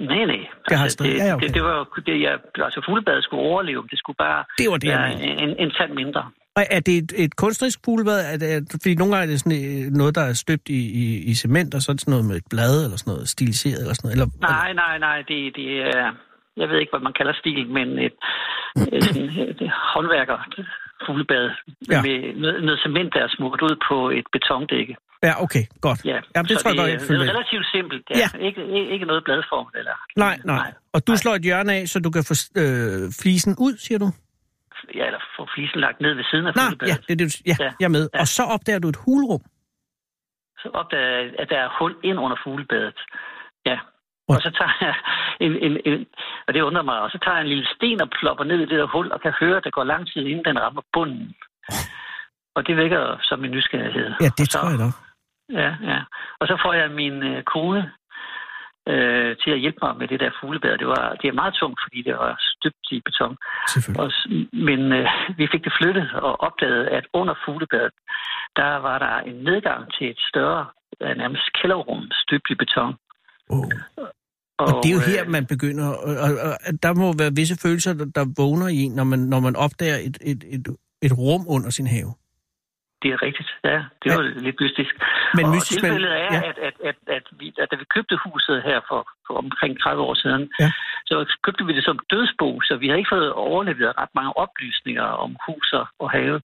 [0.00, 0.42] Nej, nej.
[0.68, 1.46] Det har altså, det, ja, okay.
[1.46, 3.82] det, det var jo det, jeg, altså fuglebadet skulle overleve.
[3.90, 6.22] Det skulle bare Det var det, være en, en tand mindre.
[6.56, 8.18] Og er det et, et kunstnerisk fuglebad?
[8.32, 11.04] Er det, fordi nogle gange er det sådan øh, noget, der er støbt i, i,
[11.30, 13.80] i cement, og så er det sådan noget med et blad, eller sådan noget stiliseret,
[13.80, 14.16] eller sådan noget.
[14.16, 15.18] Eller, Nej, nej, nej.
[15.28, 16.12] Det, det er...
[16.56, 18.16] Jeg ved ikke, hvad man kalder stil, men et,
[18.92, 20.38] et, sådan, et håndværker
[21.06, 21.50] fuglebad
[21.90, 22.02] Ja.
[22.02, 24.96] med noget, noget cement, der er smurt ud på et betondække.
[25.22, 26.00] Ja, okay, godt.
[26.04, 27.34] Ja, Jamen, det så tror jeg det, godt, er- jeg det følger er med.
[27.34, 28.04] relativt simpelt.
[28.10, 28.16] Ja.
[28.22, 28.28] Ja.
[28.46, 29.68] Ikke, ikke, ikke noget bladform.
[29.80, 30.72] Eller, Nej, nej.
[30.94, 34.08] Og du slår et hjørne af, så du kan få øh, flisen ud, siger du?
[34.94, 36.90] Ja, eller få flisen lagt ned ved siden af Nej, fuglebadet.
[36.92, 37.70] ja, det er det, du, ja, Ja.
[37.80, 38.04] jeg er med.
[38.14, 38.20] Ja.
[38.20, 39.42] Og så opdager du et hulrum.
[40.62, 42.98] så opdager jeg, at der er hul ind under fuglebadet.
[43.66, 43.78] Ja.
[44.28, 44.94] Og så tager jeg
[45.40, 46.06] en, en, en,
[46.46, 48.66] og det undrer mig, og så tager jeg en lille sten og plopper ned i
[48.70, 51.34] det der hul, og kan høre, at der går lang tid, inden den rammer bunden.
[52.56, 54.08] Og det vækker så min nysgerrighed.
[54.20, 54.94] Ja, det og så, tror jeg nok.
[55.52, 56.00] Ja, ja.
[56.40, 57.92] Og så får jeg min øh, kone
[58.88, 60.78] øh, til at hjælpe mig med det der fuglebad.
[60.78, 63.36] Det, var, det er meget tungt, fordi det var støbt i beton.
[64.00, 64.08] Og,
[64.52, 65.06] men øh,
[65.38, 67.92] vi fik det flyttet og opdagede, at under fuglebadet,
[68.56, 70.66] der var der en nedgang til et større,
[71.02, 72.94] øh, nærmest kælderrum, støbt i beton.
[73.50, 73.64] Oh.
[74.58, 76.30] Og det er jo her, øh, man begynder, og, og,
[76.68, 79.56] og der må være visse følelser, der, der vågner i en, når man, når man
[79.56, 80.66] opdager et, et, et,
[81.06, 82.12] et rum under sin have.
[83.02, 83.78] Det er rigtigt, ja.
[84.02, 84.28] Det var ja.
[84.46, 84.92] lidt mystisk.
[85.38, 86.34] Men og mystisk, tilfældet er, ja.
[86.34, 86.40] ja.
[86.50, 90.02] at, at, at, at, vi, at da vi købte huset her for, for omkring 30
[90.08, 90.70] år siden, Ja.
[91.10, 91.14] så
[91.44, 95.30] købte vi det som dødsbo, så vi har ikke fået overleveret ret mange oplysninger om
[95.46, 96.36] huser og have.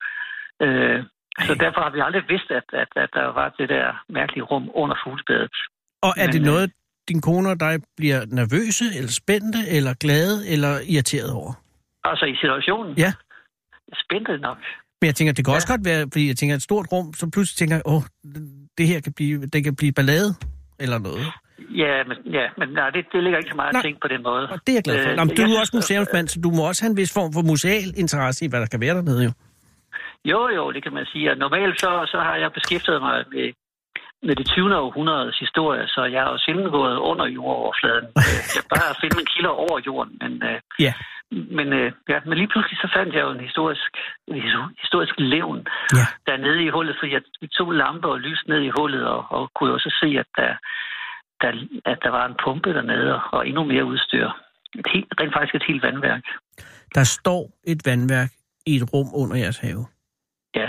[0.64, 0.98] Øh,
[1.48, 4.70] så derfor har vi aldrig vidst, at, at, at der var det der mærkelige rum
[4.74, 5.56] under fuglebadet.
[6.06, 6.68] Og er Men, det øh, noget,
[7.08, 11.52] din kone og dig bliver nervøse, eller spændte, eller glade, eller irriteret over?
[12.04, 12.94] Altså i situationen?
[12.98, 13.12] Ja.
[14.04, 14.58] Spændte nok.
[15.00, 15.56] Men jeg tænker, det kan Ja.
[15.56, 18.02] også godt være, fordi jeg tænker, et stort rum, så pludselig tænker jeg, åh,
[18.78, 20.30] det her kan blive, det kan blive ballade,
[20.80, 21.26] eller noget.
[21.84, 23.78] Ja, men, ja, men nej, det, det ligger ikke så meget Nej.
[23.80, 24.48] at tænke på den måde.
[24.52, 25.10] Og det er jeg glad for.
[25.10, 27.12] Øh, Nå, men du er synes, også museumsmand, så du må også have en vis
[27.14, 29.32] form for museal interesse i, hvad der kan være dernede, jo.
[30.24, 31.30] Jo, jo, det kan man sige.
[31.30, 33.52] Og normalt så, så har jeg beskæftiget mig med,
[34.26, 34.76] med det 20.
[34.76, 38.06] århundredes historie, så jeg har jo sjældent gået under jordoverfladen.
[38.56, 40.92] Jeg bare at finde mine kilder over jorden, men, øh, Ja.
[41.58, 43.92] men, øh, ja, men lige pludselig så fandt jeg jo en historisk,
[44.28, 44.36] en
[44.84, 45.58] historisk levn
[45.98, 46.06] Ja.
[46.30, 47.22] dernede i hullet, fordi jeg
[47.58, 50.52] tog lampe og lys ned i hullet, og, og kunne jo så se, at der,
[51.42, 51.50] der,
[51.92, 54.28] at der var en pumpe dernede, og endnu mere udstyr.
[54.78, 56.24] Et helt, rent faktisk et helt vandværk.
[56.94, 58.30] Der står et vandværk
[58.66, 59.86] i et rum under jeres have.
[60.54, 60.68] Ja,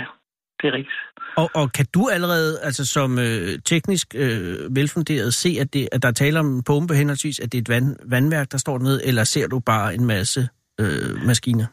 [0.58, 1.00] det er rigtigt.
[1.36, 6.02] Og, og kan du allerede, altså som øh, teknisk øh, velfunderet, se, at, det, at
[6.02, 9.06] der taler om en pumpe henholdsvis, at det er et vand, vandværk, der står dernede,
[9.06, 10.48] eller ser du bare en masse
[10.80, 11.66] øh, maskiner?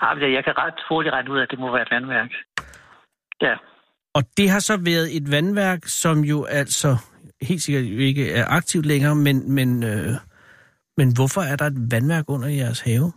[0.00, 2.30] Ah, men Jeg kan ret hurtigt regne ud, at det må være et vandværk.
[3.42, 3.54] Ja,
[4.14, 6.96] Og det har så været et vandværk, som jo altså
[7.42, 10.12] helt sikkert ikke er aktivt længere, men, men, øh,
[10.96, 13.12] men hvorfor er der et vandværk under jeres have?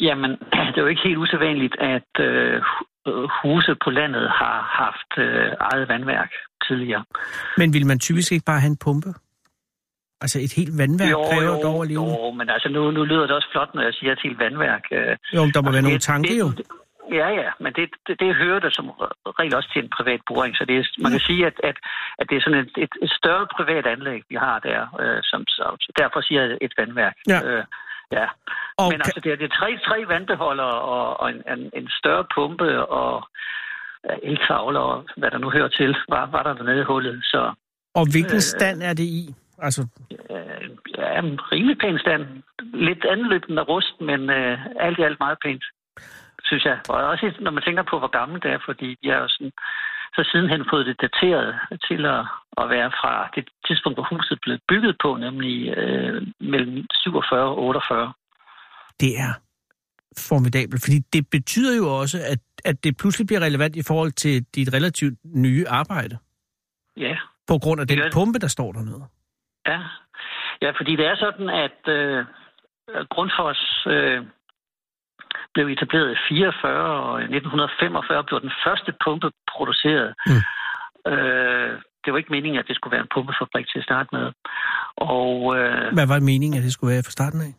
[0.00, 0.30] Jamen,
[0.72, 2.62] det er jo ikke helt usædvanligt, at øh,
[3.42, 6.30] huse på landet har haft øh, eget vandværk
[6.66, 7.04] tidligere.
[7.56, 9.10] Men vil man typisk ikke bare have en pumpe?
[10.20, 12.12] Altså et helt vandværk kræver et overlevende?
[12.12, 14.84] jo, men altså nu, nu lyder det også flot, når jeg siger et helt vandværk.
[14.92, 16.48] Øh, Jo, der må være nogle tanker jo.
[17.20, 18.86] Ja, ja, men det, det, det hører der som
[19.40, 21.76] regel også til en privat boring, så det er, man kan sige, at, at,
[22.18, 25.40] at det er sådan et, et, et større privat anlæg, vi har der, øh, som,
[25.46, 25.64] så,
[25.98, 27.14] derfor siger jeg et vandværk.
[27.28, 27.40] Ja.
[27.48, 27.64] Øh,
[28.12, 28.26] ja.
[28.76, 31.70] Og Men kan, altså, det er, det er tre, tre vandbeholdere og, og en, en,
[31.74, 33.28] en større pumpe og
[34.04, 37.24] ja, eltavler og hvad der nu hører til, var, var der dernede i hullet.
[37.24, 37.52] Så
[37.94, 39.34] og hvilken øh, stand er det i?
[39.58, 39.82] Altså,
[40.30, 40.68] øh,
[40.98, 42.22] ja, en rimelig pæn stand.
[42.88, 45.64] Lidt anløbende rust, men øh, alt i alt meget pænt,
[46.44, 46.78] synes jeg.
[46.88, 49.52] Og også når man tænker på, hvor gammelt det er, fordi de har jo sådan,
[50.18, 51.48] så sidenhen fået det dateret
[51.88, 52.22] til at,
[52.62, 57.58] at være fra det tidspunkt, hvor huset blev bygget på, nemlig øh, mellem 47 og
[57.58, 58.12] 48.
[59.00, 59.32] det er
[60.28, 64.44] formidabelt, fordi det betyder jo også, at, at det pludselig bliver relevant i forhold til
[64.54, 66.18] dit relativt nye arbejde,
[66.96, 67.16] Ja,
[67.48, 68.12] på grund af den det.
[68.12, 69.04] pumpe, der står dernede.
[69.66, 69.80] Ja,
[70.62, 72.24] ja fordi det er sådan, at øh,
[73.10, 74.22] Grundfos øh,
[75.54, 76.72] blev etableret i 44,
[77.06, 80.14] og i 1945 blev den første pumpe produceret.
[80.26, 80.42] Mm.
[81.12, 81.72] Øh,
[82.02, 84.26] det var ikke meningen, at det skulle være en pumpefabrik til at starte med.
[85.14, 87.52] Og øh, Hvad var meningen, at det skulle være fra starten af?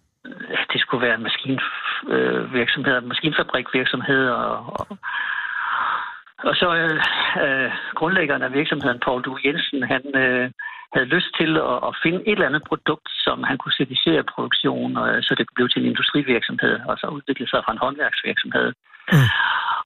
[0.73, 4.87] det skulle være en maskinvirksomhed, øh, maskinfabrikvirksomhed, og, og,
[6.49, 6.99] og så øh,
[7.43, 10.51] øh, grundlæggeren af virksomheden, Paul Du Jensen, han øh,
[10.93, 14.91] havde lyst til at, at finde et eller andet produkt, som han kunne certificere produktion,
[15.03, 18.69] øh, så det blev til en industrivirksomhed, og så udviklede sig fra en håndværksvirksomhed.
[19.13, 19.29] Mm.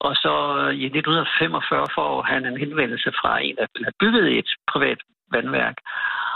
[0.08, 4.50] Og så øh, i 1945 får han en henvendelse fra en, der have bygget et
[4.72, 5.00] privat
[5.32, 5.78] vandværk.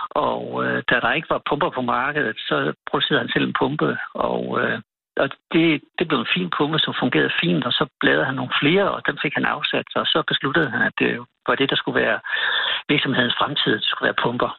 [0.10, 3.98] Og øh, da der ikke var pumper på markedet, så producerede han selv en pumpe,
[4.14, 4.80] og, øh,
[5.24, 8.58] og det, det blev en fin pumpe, som fungerede fint, og så bladede han nogle
[8.62, 11.78] flere, og dem fik han afsat, og så besluttede han, at det var det, der
[11.82, 12.18] skulle være
[12.94, 14.52] virksomhedens fremtid, det skulle være pumper.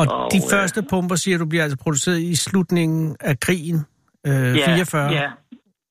[0.00, 3.78] Og, og de øh, første pumper, siger du, bliver altså produceret i slutningen af krigen,
[4.26, 5.12] øh, 44?
[5.20, 5.28] Ja,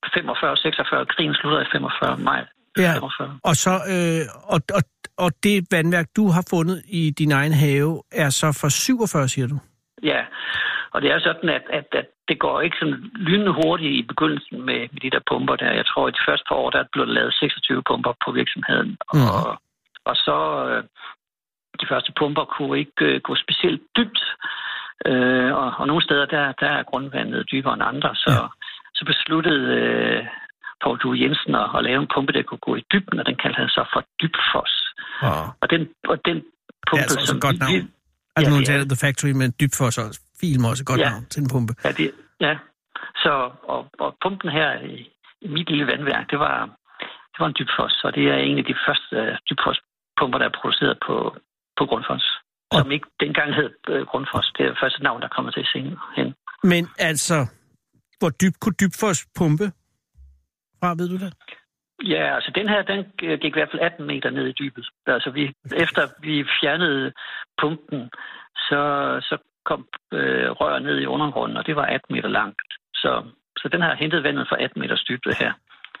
[0.06, 1.04] 45-46.
[1.14, 2.40] Krigen slutter i 45 maj.
[2.78, 2.92] Ja.
[2.94, 3.38] 45.
[3.44, 4.22] Og, så, øh,
[4.54, 4.82] og, og,
[5.24, 9.46] og det vandværk, du har fundet i din egen have, er så fra 47, siger
[9.46, 9.58] du?
[10.02, 10.20] Ja,
[10.96, 12.98] og det er sådan, at, at, at det går ikke sådan
[13.28, 15.70] lynende hurtigt i begyndelsen med, med de der pumper der.
[15.80, 18.90] Jeg tror, at de første par år, der blev lavet 26 pumper på virksomheden.
[19.14, 19.28] Mm.
[19.36, 19.60] Og,
[20.10, 20.36] og så
[20.70, 20.82] øh,
[21.80, 24.20] de første pumper kunne ikke øh, gå specielt dybt.
[25.06, 28.14] Øh, og, og nogle steder, der, der er grundvandet dybere end andre.
[28.14, 28.42] Så, Ja.
[28.42, 28.48] ja.
[28.94, 30.26] så besluttede øh,
[30.82, 33.36] Paul Due Jensen at, at lave en pumpe, der kunne gå i dybden, og den
[33.42, 34.72] kaldte han så for dybfos.
[35.20, 36.38] Og, Og den, og den
[36.88, 37.90] pumpe, altså også et godt vi- navn.
[38.36, 40.20] altså, Ja, nu det er The Factory, men Dybfoss også.
[40.40, 41.08] Film også et godt Ja.
[41.10, 41.72] navn til en pumpe.
[41.84, 42.06] Ja, det,
[42.46, 42.54] ja.
[43.24, 43.32] Så,
[43.72, 44.94] og, og pumpen her i,
[45.46, 46.56] i mit lille vandværk, det var,
[47.32, 49.36] det var en dybfos, og det er en af de første uh,
[50.16, 51.36] dybfospumper, der er produceret på,
[51.78, 52.24] på Grundfos.
[52.70, 54.52] Og- Som ikke dengang hed uh, Grundfos.
[54.58, 56.34] Det er det første navn, der kommer til senere hen.
[56.62, 57.46] Men altså,
[58.18, 59.66] hvor dybt kunne Dybfoss pumpe?
[60.80, 61.32] Fra, ved du det?
[62.04, 64.86] Ja, altså den her, den øh, gik i hvert fald 18 meter ned i dybet.
[65.06, 67.12] Altså vi, efter vi fjernede
[67.60, 68.10] pumpen,
[68.68, 68.80] så,
[69.28, 72.60] så kom øh, rør ned i undergrunden, og det var 18 meter langt.
[72.94, 73.24] Så,
[73.58, 75.52] så den har hentet vandet fra 18 meters dybde her.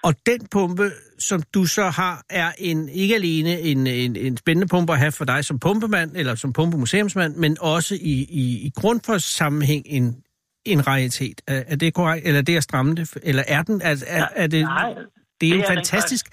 [0.06, 4.68] Og den pumpe, som du så har, er en, ikke alene en, en, en spændende
[4.68, 8.70] pumpe at have for dig som pumpemand, eller som pumpemuseumsmand, men også i, i, i
[8.76, 10.16] grundfos sammenhæng en,
[10.64, 11.40] en raritet.
[11.48, 12.26] Er, er det korrekt?
[12.26, 13.16] Eller det er stramme det?
[13.22, 13.80] Eller er den?
[13.84, 14.94] Er, er, er det, Nej,
[15.40, 16.26] det er det jo er den fantastisk,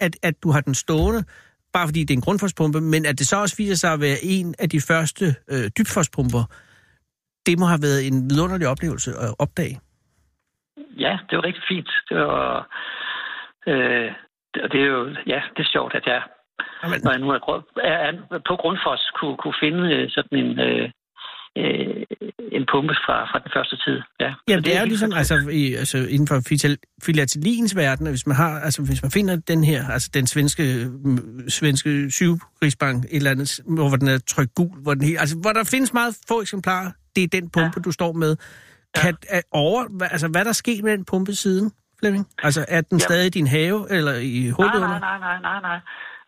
[0.00, 1.24] at, at du har den stående,
[1.72, 4.16] bare fordi det er en grundfospumpe, men at det så også viser sig at være
[4.22, 6.44] en af de første øh, dybfospumper,
[7.46, 9.80] det må have været en vidunderlig oplevelse at opdage.
[10.96, 11.90] Ja, det var rigtig fint.
[12.08, 12.66] Det var,
[13.66, 14.08] øh,
[14.54, 16.22] det- og det er jo, ja, det er sjovt, at jeg,
[16.82, 20.58] Jamen, når jeg nu er, er, er på Grundfos, kunne, kunne finde øh, sådan en,
[20.60, 20.90] øh,
[21.58, 22.04] øh,
[22.52, 23.96] en pumpe fra, fra den første tid.
[24.20, 24.30] Ja.
[24.30, 28.26] Så Jamen, det er jo ligesom altså, i, altså, inden for filatel- filateliens verden, hvis
[28.26, 30.64] man har, altså hvis man finder den her, altså den svenske,
[31.04, 35.36] mm, svenske syvrigsbank, et eller andet, hvor den er trykt gul, hvor, den helt, altså,
[35.42, 37.82] hvor der findes meget få eksemplarer, det er den pumpe, ja.
[37.84, 38.36] du står med.
[38.94, 42.24] Kan, er over, altså, hvad er der sket med den pumpe siden, Flemming?
[42.46, 43.00] Altså, er den Jamen.
[43.08, 45.78] stadig i din have, eller i hullet nej, nej, nej, nej, nej.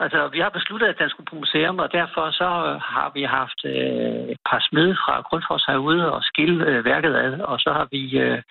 [0.04, 2.48] Altså, vi har besluttet, at den skulle på museum, og derfor så
[2.94, 7.32] har vi haft øh, et par smede fra Grundfos herude og skille øh, værket ad,
[7.50, 8.42] og så har vi øh,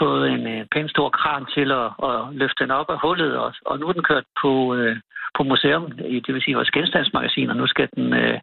[0.00, 3.54] fået en øh, pæn stor kran til at, at løfte den op af hullet, og,
[3.66, 4.96] og nu er den kørt på, øh,
[5.36, 8.38] på museum, i- det vil sige vores genstandsmagasin, og nu skal den øh,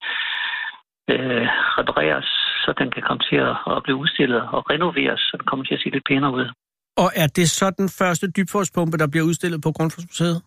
[1.13, 1.47] øh,
[1.79, 2.25] repareres,
[2.65, 5.73] så den kan komme til at, at blive udstillet og renoveres, så den kommer til
[5.75, 6.47] at se lidt pænere ud.
[6.97, 10.41] Og er det så den første dybforspumpe, der bliver udstillet på Grundfosmuseet?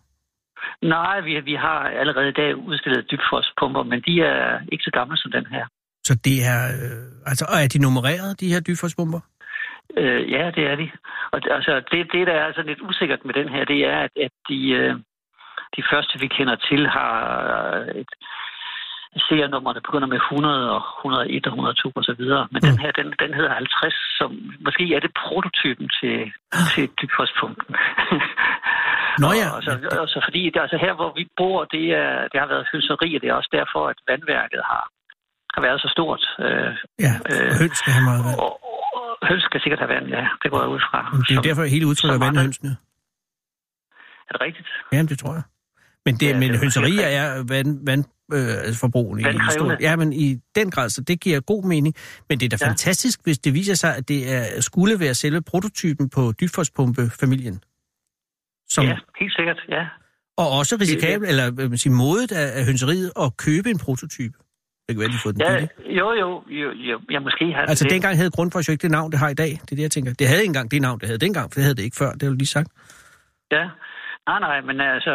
[0.81, 5.17] Nej, vi, vi har allerede i dag udstillet dybfrospumper, men de er ikke så gamle
[5.17, 5.65] som den her.
[6.03, 9.19] Så det er, øh, altså, og er de nummereret, de her dybforspumper?
[9.97, 10.87] Øh, ja, det er de.
[11.31, 14.11] Og altså, det, det, der er altså lidt usikkert med den her, det er, at,
[14.25, 14.95] at de, øh,
[15.77, 17.09] de første, vi kender til, har
[18.01, 18.11] et
[19.29, 22.43] serienummer, der begynder med 100 og 101 og 102 og så videre.
[22.51, 22.67] Men mm.
[22.69, 24.29] den her, den, den hedder 50, som
[24.65, 26.17] måske er det prototypen til,
[26.73, 27.69] til dybfrostpumpen.
[29.23, 29.71] Nå ja, Og, så,
[30.03, 33.21] og så fordi, altså her, hvor vi bor, det, er, det har været hønseri, og
[33.21, 34.83] det er også derfor, at vandværket har,
[35.55, 36.23] har været så stort.
[36.45, 36.71] Øh,
[37.05, 38.37] Ja, Øh, høns skal have meget vand.
[38.45, 38.51] og,
[38.97, 40.23] og høns skal sikkert have vand, ja.
[40.43, 40.99] Det går jeg ud fra.
[41.13, 42.71] Men det er Som- derfor, hele udtrykket som er andre- vandhønsene.
[44.27, 44.69] Er det rigtigt?
[44.95, 45.43] Ja, det tror jeg.
[46.05, 48.03] Men, det, Ja, men det er hønserier er vand, vand,
[48.33, 51.95] øh, altså forbrugende i stor, Ja, men i den grad, så det giver god mening.
[52.29, 52.69] Men det er da Ja.
[52.69, 57.61] fantastisk, hvis det viser sig, at det er, skulle være selve prototypen på dybfrostpumpe-familien.
[58.69, 59.85] Som, Ja, helt sikkert, ja.
[60.37, 64.37] Og også risikabelt, eller man siger, modet af, af hønseriet at købe en prototype.
[64.87, 65.97] Det kan være, de har fået den Ja, billig.
[65.99, 67.91] jo, jo, jo, jo, ja, måske har Altså det.
[67.91, 69.49] dengang havde Grundfos jo ikke det navn, det har i dag.
[69.49, 70.13] Det er det, jeg tænker.
[70.13, 72.11] Det havde ikke engang det navn, det havde dengang, for det havde det ikke før.
[72.11, 72.71] Det har du lige sagt.
[73.51, 73.69] Ja.
[74.29, 75.13] Nej, nej, men altså,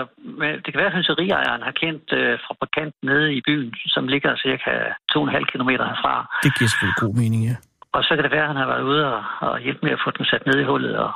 [0.64, 4.72] det kan være, at hønseriejeren har kendt øh, fabrikant nede i byen, som ligger cirka
[5.12, 6.14] 2,5 km herfra.
[6.44, 7.56] Det giver selvfølgelig god mening, ja.
[7.96, 10.00] Og så kan det være, at han har været ude og, og hjælpe med at
[10.04, 10.94] få den sat ned i hullet.
[11.04, 11.12] Og,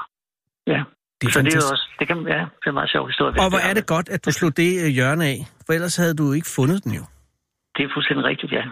[0.72, 0.80] ja,
[1.20, 3.04] Det er så det er jo også, det kan, ja, det er en meget sjov
[3.12, 3.32] historie.
[3.44, 6.14] Og hvor er det godt, at du slog det øh, hjørne af, for ellers havde
[6.20, 7.04] du ikke fundet den jo.
[7.74, 8.64] Det er fuldstændig rigtigt, ja.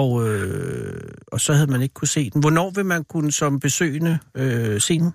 [0.00, 2.40] Og, øh, og så havde man ikke kunne se den.
[2.44, 5.10] Hvornår vil man kunne som besøgende øh, se den?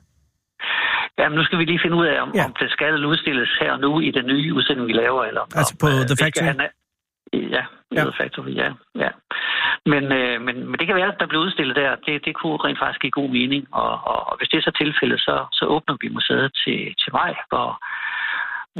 [1.21, 2.45] Jamen, nu skal vi lige finde ud af, om, Ja.
[2.45, 5.23] om det skal udstilles her og nu i den nye udstilling, vi laver.
[5.29, 6.45] Eller, Altså om, på øh, The Factory?
[6.49, 6.75] have na-
[7.33, 7.63] Ja,
[7.95, 8.03] Ja.
[8.03, 8.09] ja.
[8.23, 8.69] Factory, ja.
[9.03, 9.09] ja.
[9.91, 11.91] Men, øh, men, men det kan være, at der bliver udstillet der.
[12.05, 13.63] Det, det kunne rent faktisk give god mening.
[13.83, 17.09] Og, og, og hvis det er så tilfældet, så, så åbner vi museet til, til
[17.19, 17.67] maj, hvor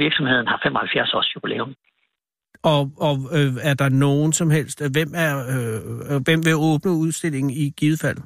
[0.04, 1.74] virksomheden har 75 års jubilæum.
[2.72, 4.78] Og, og øh, er der nogen som helst...
[4.96, 8.18] Hvem, er, øh, hvem vil åbne udstillingen i givet fald?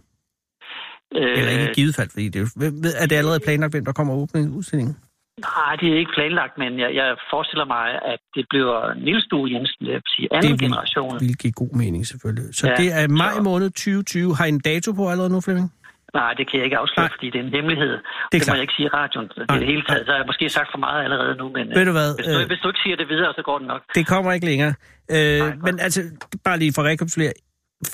[1.12, 4.12] Eller ikke i givet fald, fordi det er, er det allerede planlagt, hvem der kommer
[4.14, 4.96] og åbne udstillingen?
[5.40, 9.46] Nej, det er ikke planlagt, men jeg, jeg forestiller mig, at det bliver Niels Due
[9.52, 11.12] Jensen, det vil sige anden Det vil- generation.
[11.20, 12.54] Det vil give god mening, selvfølgelig.
[12.58, 14.36] Så ja, det er maj så- måned 2020.
[14.36, 15.68] Har I en dato på allerede nu, Flemming?
[16.14, 17.14] Nej, det kan jeg ikke afsløre, Nej.
[17.16, 17.92] fordi det er en hemmelighed.
[17.92, 18.02] Det,
[18.32, 18.56] det må klart.
[18.56, 19.28] jeg ikke sige i radioen.
[19.28, 20.02] Det, Nej, det hele taget.
[20.06, 22.40] Så har jeg måske sagt for meget allerede nu, men Ved du hvad, hvis, du,
[22.40, 23.82] øh, hvis du ikke siger det videre, så går det nok.
[23.94, 24.74] Det kommer ikke længere.
[25.10, 25.62] Øh, godt.
[25.66, 26.00] men altså,
[26.44, 27.32] bare lige for at rekapitulere.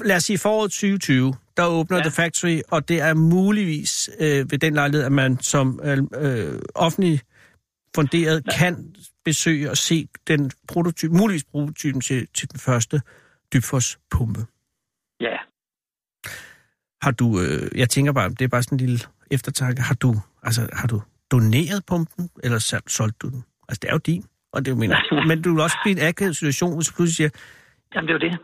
[0.04, 2.02] Lad os sige foråret 2020, der åbner ja.
[2.02, 6.60] The Factory, og det er muligvis øh, ved den lejlighed, at man som øh, øh,
[6.74, 7.20] offentlig
[7.94, 8.58] funderet ja.
[8.58, 8.94] kan
[9.24, 13.00] besøge og se den prototyp, muligvis prototypen til, til den første
[13.54, 14.44] dybfos-pumpe.
[15.20, 15.36] Ja.
[17.02, 19.00] Har du, øh, jeg tænker bare, det er bare sådan en lille
[19.30, 23.44] eftertanke, har du, altså, har du doneret pumpen, eller solgt du den?
[23.68, 25.26] Altså, det er jo din, og det er jo mener.
[25.28, 27.30] Men du vil også blive i en akavet situation, hvis du pludselig siger,
[27.94, 28.34] Jamen, det er jo det.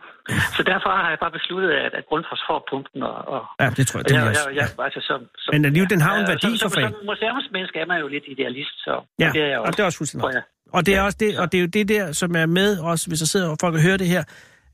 [0.56, 3.02] Så derfor har jeg bare besluttet, at, at Grundfos får pumpen.
[3.10, 4.84] Og, og, ja, det tror jeg, og det jeg, jeg, jeg, Ja.
[4.86, 6.98] altså, som, som, Men alligevel, den har jo en Ja, værdi som, for som, fanden.
[7.00, 8.92] som museumsmenneske er man jo lidt idealist, så
[9.24, 9.76] Ja, det er jeg og også.
[9.76, 10.42] det er også fuldstændig jeg.
[10.76, 12.70] Og det er Ja, også det, og det er jo det der, som er med
[12.90, 14.22] også, hvis der sidder folk og hører det her,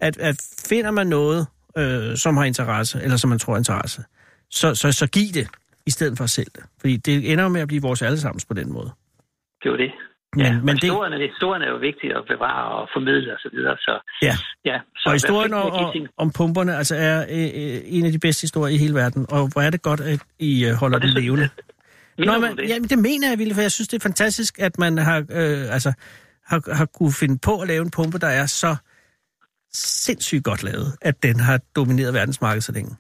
[0.00, 0.36] at, at
[0.70, 1.40] finder man noget,
[1.78, 4.00] øh, som har interesse, eller som man tror er interesse,
[4.60, 5.46] så, så, så giv det,
[5.86, 6.64] i stedet for at sælge det.
[6.80, 8.90] Fordi det ender jo med at blive vores allesammens på den måde.
[9.62, 9.92] Det er jo det.
[10.36, 13.38] Men, Ja, men men det, historien, er, historien jo vigtigt at bevare og formidle og
[13.38, 13.76] så videre.
[13.76, 14.34] Så, Ja.
[14.70, 18.42] ja så og historien om, om pumperne altså er øh, øh, en af de bedste
[18.42, 21.22] historier i hele verden, og hvor er det godt, at I øh, holder det den
[21.22, 21.48] levende.
[22.18, 22.68] Mener Nå, men, det?
[22.68, 25.74] jamen, det mener jeg, Ville, for jeg synes, det er fantastisk, at man har, øh,
[25.76, 25.92] altså,
[26.46, 28.76] har, har kunne finde på at lave en pumpe, der er så
[29.72, 32.96] sindssygt godt lavet, at den har domineret verdensmarkedet så længe.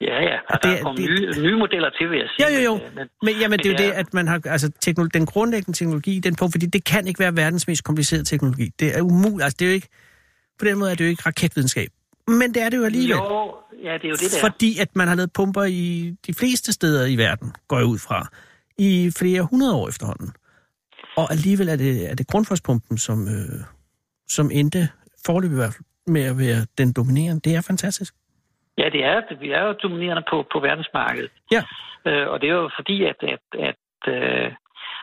[0.00, 0.33] Ja, ja.
[0.48, 2.58] Og det der er- kommet det- nye, nye modeller til, vil jeg Jo, sige.
[2.58, 2.74] jo, jo.
[2.74, 5.26] Men, øh, Men, Men jamen, det er jo det at man har, altså, teknolo- den
[5.26, 8.70] grundlæggende teknologi, den på, fordi det kan ikke være verdens mest komplicerede teknologi.
[8.80, 9.88] Det er umuligt, altså det er jo ikke,
[10.58, 11.88] på den måde er det jo ikke raketvidenskab.
[12.28, 13.08] Men det er det jo alligevel.
[13.16, 14.40] jo, ja, det er jo det der.
[14.40, 17.98] Fordi at man har lavet pumper i de fleste steder i verden, går jeg ud
[17.98, 18.28] fra,
[18.78, 20.30] i flere hundrede år efterhånden.
[21.16, 23.60] Og alligevel er det, er det grundforspumpen, som, øh,
[24.28, 24.88] som endte
[25.26, 27.40] forløbig i hvert fald med at være den dominerende.
[27.44, 28.14] Det er fantastisk.
[28.78, 31.30] Ja, det er, vi er jo dominerende på, på verdensmarkedet.
[31.52, 31.62] Ja.
[32.06, 34.52] Øh, og det er jo fordi, at, at, at øh,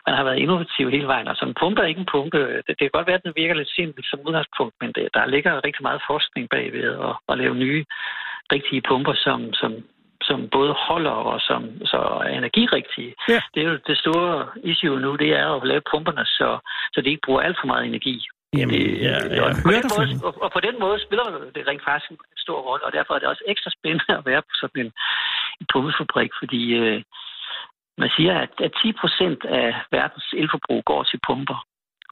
[0.06, 1.28] man har været innovativ hele vejen.
[1.28, 2.38] Altså en pumpe er ikke en pumpe.
[2.38, 5.26] Det, det kan godt være, at den virker lidt simpelt som udgangspunkt, men det, der
[5.26, 7.84] ligger rigtig meget forskning bagved at, at lave nye,
[8.52, 9.72] rigtige pumper, som, som,
[10.22, 13.14] som både holder og som så er energirigtige.
[13.28, 13.40] Ja.
[13.54, 16.58] Det er jo det store issue nu, det er at lave pumperne, så,
[16.92, 18.16] så det ikke bruger alt for meget energi.
[18.58, 21.24] Jamen, Det- ja, jeg og, på hører dig, måde, og på den måde spiller
[21.54, 24.42] det rent faktisk en stor rolle, og derfor er det også ekstra spændende at være
[24.42, 24.92] på sådan en,
[25.60, 27.02] en pumpefabrik, fordi øh,
[27.98, 31.66] man siger, at, at 10 procent af verdens elforbrug går til pumper.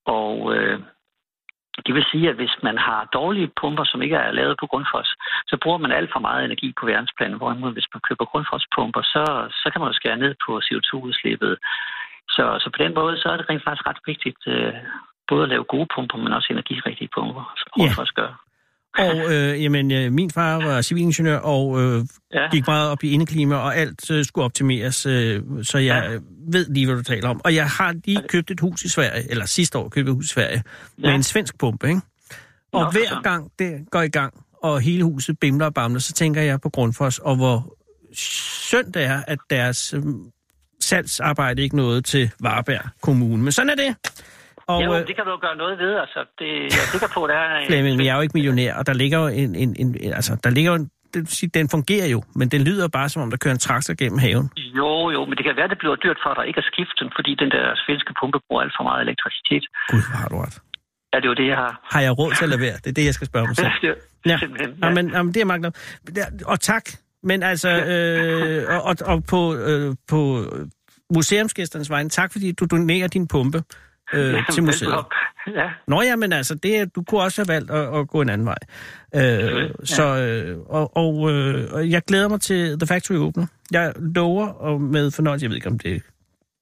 [0.05, 0.79] Og øh,
[1.87, 5.11] det vil sige, at hvis man har dårlige pumper, som ikke er lavet på grundfos,
[5.47, 7.33] så bruger man alt for meget energi på verdensplan.
[7.33, 9.23] Hvorimod hvis man køber grundfospumper, så,
[9.63, 11.59] så kan man jo skære ned på CO2-udslippet.
[12.29, 14.75] Så, så på den måde, så er det rent faktisk ret vigtigt øh,
[15.31, 17.83] både at lave gode pumper, men også energirigtige pumper, som Ja.
[17.83, 18.31] grundfos gør.
[18.99, 22.05] Og øh, jamen, øh, min far var civilingeniør og øh,
[22.35, 22.49] Ja.
[22.51, 26.19] gik meget op i indeklima, og alt øh, skulle optimeres, øh, så jeg Ja.
[26.53, 27.41] ved lige, hvad du taler om.
[27.45, 30.25] Og jeg har lige købt et hus i Sverige, eller sidste år købte et hus
[30.25, 30.63] i Sverige,
[30.99, 31.15] med Ja.
[31.15, 32.01] en svensk pumpe, ikke?
[32.73, 36.13] Og Nå, hver gang det går i gang, og hele huset bimler og bamler, så
[36.13, 37.77] tænker jeg på Grundfos, og hvor
[38.13, 40.03] synd det er, at deres øh,
[40.81, 43.43] salgsarbejde ikke nåede til Varberg Kommune.
[43.43, 43.97] Men sådan er det.
[44.71, 45.93] Og, jo, øh, det kan du jo gøre noget ved.
[46.05, 47.67] Altså, det, jeg er sikker på, der er...
[47.71, 50.33] Flemming, men jeg er jo ikke millionær, og der ligger jo en, en, en, altså,
[50.45, 53.23] der ligger jo en, det vil sige, den fungerer jo, men den lyder bare som
[53.23, 54.47] om, der kører en traktor gennem haven.
[54.79, 57.09] Jo, jo, men det kan være, det bliver dyrt for dig ikke at skifte den,
[57.19, 59.65] fordi den der svenske pumpe bruger alt for meget elektricitet.
[59.91, 60.57] Gud, hvor har du ret.
[61.13, 61.73] Ja, det er jo det, jeg har.
[61.95, 62.77] Har jeg råd til at lade være?
[62.85, 63.69] Det er det, jeg skal spørge mig selv.
[63.83, 63.93] Ja,
[64.27, 64.39] Ja,
[64.83, 64.91] ja.
[64.97, 65.71] men, jamen, det er.
[66.07, 66.85] Det- Og tak.
[67.23, 70.19] Men altså, øh, og, og, og på, øh, på
[71.15, 73.63] museumsgæsternes vegne, tak fordi du donerer din pumpe
[74.13, 74.95] øh, Ja, til museet.
[75.47, 78.29] Ja, Nå ja, men altså, det, du kunne også have valgt at, at gå en
[78.29, 78.59] anden vej.
[79.15, 79.69] Øh, ja.
[79.85, 83.47] Så, øh, og, og, øh, og jeg glæder mig til The Factory åbner.
[83.73, 86.03] Jeg lover, og med fornøjelse, jeg ved ikke, om det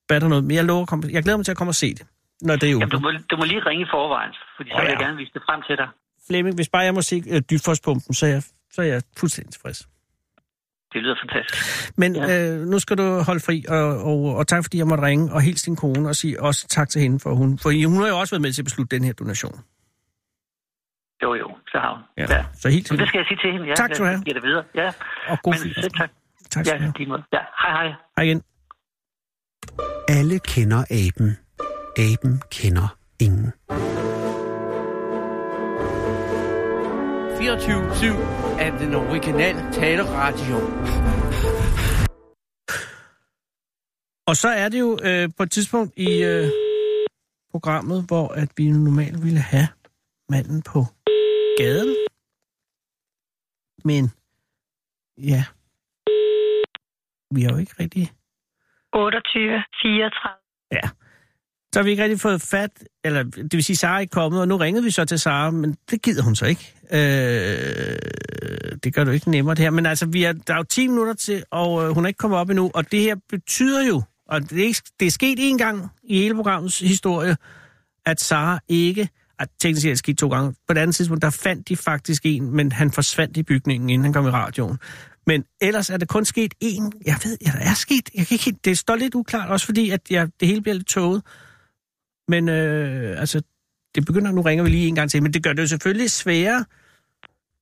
[0.09, 2.07] batter noget, men jeg, lover, komme- jeg glæder mig til at komme og se det,
[2.43, 3.03] når det er Jamen, du, åbent.
[3.03, 5.05] må, du må lige ringe i forvejen, fordi så Åh, vil jeg ja.
[5.07, 5.89] gerne vise det frem til dig.
[6.27, 8.43] Flemming, hvis bare jeg må se øh, dybfrostpumpen, så er jeg,
[8.73, 9.89] så er jeg fuldstændig tilfreds.
[10.93, 11.93] Det lyder fantastisk.
[11.99, 12.53] Men Ja.
[12.55, 15.43] øh, nu skal du holde fri, og, og, og tak fordi jeg måtte ringe, og
[15.43, 18.19] hils din kone, og sige også tak til hende, for hun, for hun har jo
[18.19, 19.57] også været med til at beslutte den her donation.
[21.23, 22.03] Jo, jo, så har hun.
[22.19, 22.37] Ja.
[22.37, 22.45] ja.
[22.55, 23.75] Så helt Men det skal jeg sige til hende, ja.
[23.75, 24.17] Tak skal du have.
[24.19, 24.89] Jeg giver det videre, ja.
[25.33, 26.11] Og god Men selv tak.
[26.51, 27.23] Tak skal Ja, du have.
[27.33, 27.93] Ja, hej hej.
[28.17, 28.43] Hej igen.
[30.09, 31.37] Alle kender aben.
[31.99, 33.53] Aben kender ingen.
[37.39, 40.57] 24-7 af den originale taleradio.
[44.27, 46.47] Og så er det jo øh, på et tidspunkt i øh,
[47.51, 49.69] programmet, hvor at vi normalt ville have
[50.29, 50.81] manden på
[51.59, 51.97] gaden.
[53.85, 54.03] Men
[55.31, 55.43] ja,
[57.35, 58.13] vi har jo ikke rigtig...
[58.93, 60.39] 28, 34.
[60.73, 60.87] Ja,
[61.73, 62.71] så har vi ikke rigtig fået fat,
[63.05, 65.51] eller det vil sige, Sara er ikke kommet, og nu ringede vi så til Sara,
[65.51, 66.75] men det gider hun så ikke.
[66.93, 67.99] Øh,
[68.85, 70.87] det gør du ikke nemmere det her, men altså, vi er, der er jo 10
[70.87, 74.03] minutter til, og øh, hun er ikke kommet op endnu, og det her betyder jo,
[74.29, 77.37] og det er, ikke, det er sket én gang i hele programmets historie,
[78.07, 79.09] at Sara ikke,
[79.39, 82.23] at teknisk set er sket to gange, på et andet tidspunkt, der fandt de faktisk
[82.27, 84.79] en, men han forsvandt i bygningen, inden han kom i radioen.
[85.27, 86.91] Men ellers er det kun sket én.
[87.07, 88.11] Jeg ved, ja, der er sket.
[88.15, 90.89] Jeg kan ikke det står lidt uklart, også fordi at jeg, det hele bliver lidt
[90.89, 91.23] tåget.
[92.29, 93.43] Men øh, altså,
[93.95, 96.11] det begynder, nu ringer vi lige en gang til, men det gør det jo selvfølgelig
[96.11, 96.65] sværere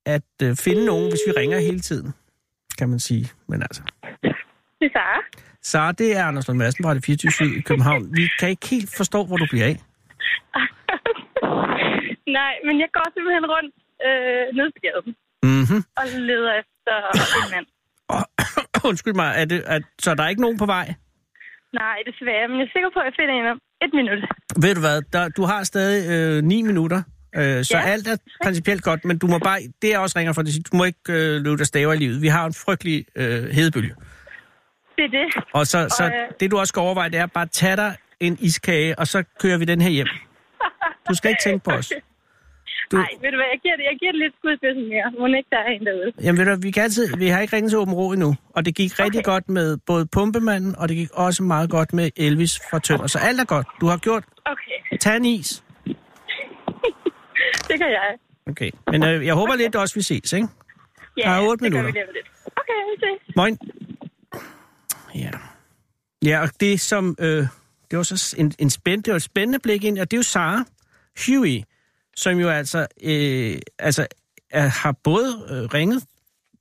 [0.06, 2.12] at øh, finde nogen, hvis vi ringer hele tiden,
[2.78, 3.30] kan man sige.
[3.48, 3.82] Men altså,
[4.22, 4.30] Det
[4.80, 5.20] er Sara.
[5.62, 8.16] så det er Anders Lund Madsen fra det 24 i København.
[8.16, 9.76] Vi kan ikke helt forstå, hvor du bliver af.
[12.38, 13.74] Nej, men jeg går simpelthen rundt
[14.06, 15.84] øh, gaden Mhm.
[15.96, 16.94] og leder efter
[17.44, 17.66] en mand.
[18.88, 20.94] Undskyld mig, er det, er, så der er ikke nogen på vej?
[21.72, 24.18] Nej, desværre, men jeg er sikker på, at jeg finder en om et minut.
[24.62, 25.98] Ved du hvad, der, du har stadig
[26.38, 27.02] øh, 9 minutter,
[27.36, 27.90] øh, så ja.
[27.92, 30.76] Alt er principielt godt, men du må bare, det er også ringer for, det, du
[30.76, 32.22] må ikke øh, løbe dig staver i livet.
[32.22, 33.94] Vi har en frygtelig øh, hedebølge.
[34.96, 35.44] Det er det.
[35.52, 37.76] Og så, så Og, øh, det du også skal overveje, det er bare at tage
[37.76, 40.08] dig en iskage, og så kører vi den her hjem.
[41.08, 41.92] Du skal ikke tænke på os.
[42.90, 45.06] Du, Nej, ved du hvad, jeg giver det, jeg giver det lidt skudspidsen mere.
[45.18, 46.12] Må ikke der er en derude.
[46.22, 48.64] jamen ved du, vi, kan altid, vi har ikke ringet til Åben Rå endnu, og
[48.64, 49.32] det gik rigtig Okay.
[49.32, 53.06] godt med både Pumpemanden, og det gik også meget godt med Elvis fra Tønder.
[53.06, 53.66] Så alt er godt.
[53.80, 55.64] Du har gjort, Okay, tag en is.
[57.68, 58.16] det kan jeg.
[58.50, 60.48] Okay, men øh, jeg håber lidt også, vi ses, ikke?
[61.16, 61.82] Ja, Der er otte det gør minutter.
[61.86, 62.26] vi lige om lidt.
[62.60, 63.36] Okay, vi ses.
[63.36, 63.58] Moin.
[65.14, 65.30] Ja.
[66.24, 67.16] Ja, og det som...
[67.20, 67.46] Øh,
[67.90, 70.18] det var så en, en spændende, det var et spændende blik ind, og det er
[70.18, 70.64] jo Sara
[71.26, 71.62] Huey,
[72.16, 74.06] som jo altså, øh, altså
[74.50, 76.04] er, har både øh, ringet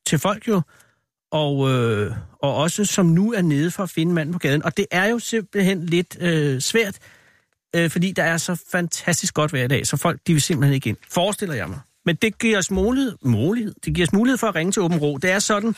[0.05, 0.61] til folk jo,
[1.31, 4.63] og, øh, og også som nu er nede for at finde manden på gaden.
[4.63, 6.99] Og det er jo simpelthen lidt øh, svært,
[7.75, 10.89] øh, fordi der er så fantastisk godt hver dag, så folk de vil simpelthen ikke
[10.89, 10.97] ind.
[11.09, 11.79] Forestiller jeg mig.
[12.05, 14.97] Men det giver os mulighed, mulighed, det giver os mulighed for at ringe til Åben
[14.97, 15.17] Rå.
[15.17, 15.75] Det er sådan,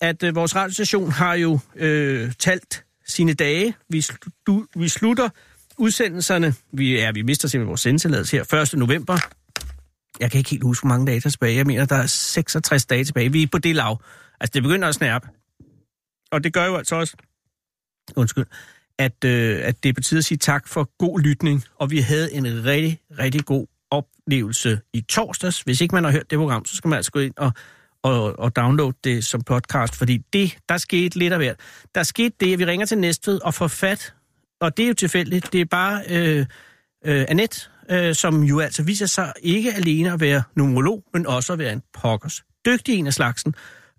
[0.00, 3.74] at øh, vores radiostation har jo øh, talt sine dage.
[3.88, 5.28] Vi, slu, vi slutter
[5.78, 6.54] udsendelserne.
[6.72, 8.78] Vi, ja, vi mister simpelthen vores sendetilladelse her 1.
[8.78, 9.18] november.
[10.20, 11.56] Jeg kan ikke helt huske, hvor mange dage der er tilbage.
[11.56, 13.32] Jeg mener, der er 66 dage tilbage.
[13.32, 14.02] Vi er på det lav.
[14.40, 15.28] Altså, det begynder at snærpe.
[16.32, 17.16] Og det gør jo altså også,
[18.16, 18.46] undskyld,
[18.98, 21.64] at, øh, at det betyder at sige tak for god lytning.
[21.76, 25.60] Og vi havde en rigtig, rigtig god oplevelse i torsdags.
[25.60, 27.52] Hvis ikke man har hørt det program, så skal man altså gå ind og,
[28.02, 31.60] og, og downloade det som podcast, fordi det, der skete lidt af hvert.
[31.94, 34.14] Der skete det, at vi ringer til Næstved og får fat,
[34.60, 36.46] og det er jo tilfældigt, det er bare øh,
[37.04, 41.52] øh, Annette, øh, som jo altså viser sig ikke alene at være numerolog, men også
[41.52, 43.54] at være en pokkers dygtig en af slagsen.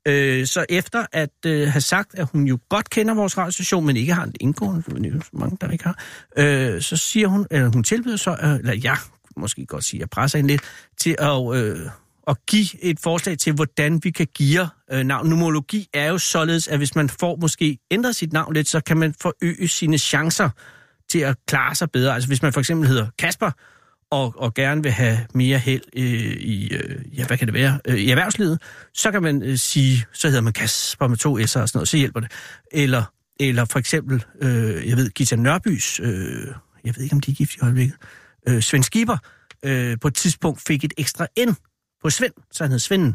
[0.07, 3.97] Øh, så efter at øh, have sagt, at hun jo godt kender vores radiostation, men
[3.97, 6.03] ikke har en indgående, for det er jo så mange, der ikke har,
[6.37, 8.97] øh, så siger hun, eller hun tilbyder så, øh, eller jeg
[9.37, 10.61] måske godt sige, jeg presser hende lidt,
[10.97, 11.79] til at, øh,
[12.27, 15.29] at give et forslag til, hvordan vi kan give øh, navn.
[15.29, 18.97] Numologi er jo således, at hvis man får måske ændret sit navn lidt, så kan
[18.97, 20.49] man forøge sine chancer
[21.09, 22.13] til at klare sig bedre.
[22.13, 23.51] Altså hvis man for eksempel hedder Kasper,
[24.11, 27.79] og, og gerne vil have mere held øh, i, øh, ja, hvad kan det være,
[27.87, 28.61] øh, i erhvervslivet,
[28.93, 31.89] så kan man øh, sige, så hedder man Kasper med to S'er og sådan noget,
[31.89, 32.31] så hjælper det.
[32.71, 33.03] Eller,
[33.39, 36.47] eller for eksempel, øh, jeg ved, Gita Nørbys, øh,
[36.83, 37.95] jeg ved ikke, om de er gift i øjeblikket,
[38.47, 39.17] øh, Svend Skipper,
[39.65, 41.53] øh, på et tidspunkt fik et ekstra N
[42.01, 43.13] på Svend, så han hed Svend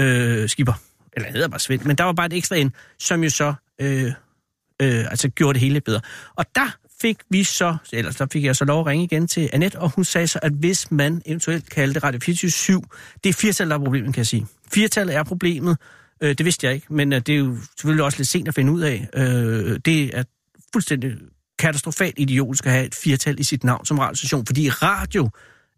[0.00, 0.72] øh, Skipper.
[1.12, 3.54] Eller han hedder bare Svend, men der var bare et ekstra ind, som jo så
[3.80, 4.12] øh,
[4.82, 6.00] øh, altså gjorde det hele bedre.
[6.36, 9.50] Og der fik vi så, eller der fik jeg så lov at ringe igen til
[9.52, 12.82] Annette, og hun sagde så, at hvis man eventuelt kaldte Radio 24
[13.24, 14.46] det er firtallet, der er problemet, kan jeg sige.
[14.72, 15.76] Firtallet er problemet,
[16.20, 18.54] øh, det vidste jeg ikke, men øh, det er jo selvfølgelig også lidt sent at
[18.54, 19.08] finde ud af.
[19.14, 20.22] Øh, det er
[20.72, 21.12] fuldstændig
[21.58, 25.30] katastrofalt idiotisk at have et firtal i sit navn som radiostation, fordi radio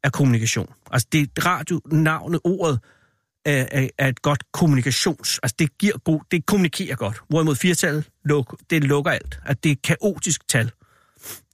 [0.04, 0.72] er kommunikation.
[0.90, 2.80] Altså det radio, navnet, ordet,
[3.44, 5.40] er, er, er et godt kommunikations...
[5.42, 7.20] Altså det giver god, det kommunikerer godt.
[7.28, 9.40] Hvorimod firtal, luk, det lukker alt.
[9.44, 10.70] At det er et kaotisk tal.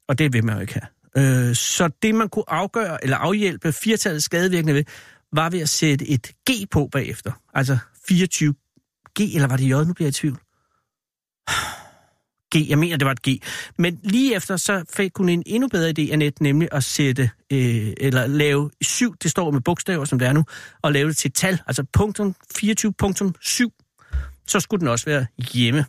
[0.09, 0.80] Og det vil man jo ikke
[1.14, 1.49] have.
[1.49, 4.84] Øh, så det man kunne afgøre, eller afhjælpe firtallets skadevirkende ved,
[5.32, 7.32] var ved at sætte et G på bagefter.
[7.55, 7.78] Altså
[8.12, 9.72] 24G, eller var det J?
[9.86, 10.38] Nu bliver jeg i tvivl.
[12.55, 13.42] G, jeg mener, det var et G.
[13.78, 17.92] Men lige efter, så fik hun en endnu bedre idé, Annette, nemlig at sætte, øh,
[17.97, 20.44] eller lave syv, det står med bogstaver, som det er nu,
[20.82, 25.84] og lave det til et tal, altså punktum 24.7, så skulle den også være hjemme.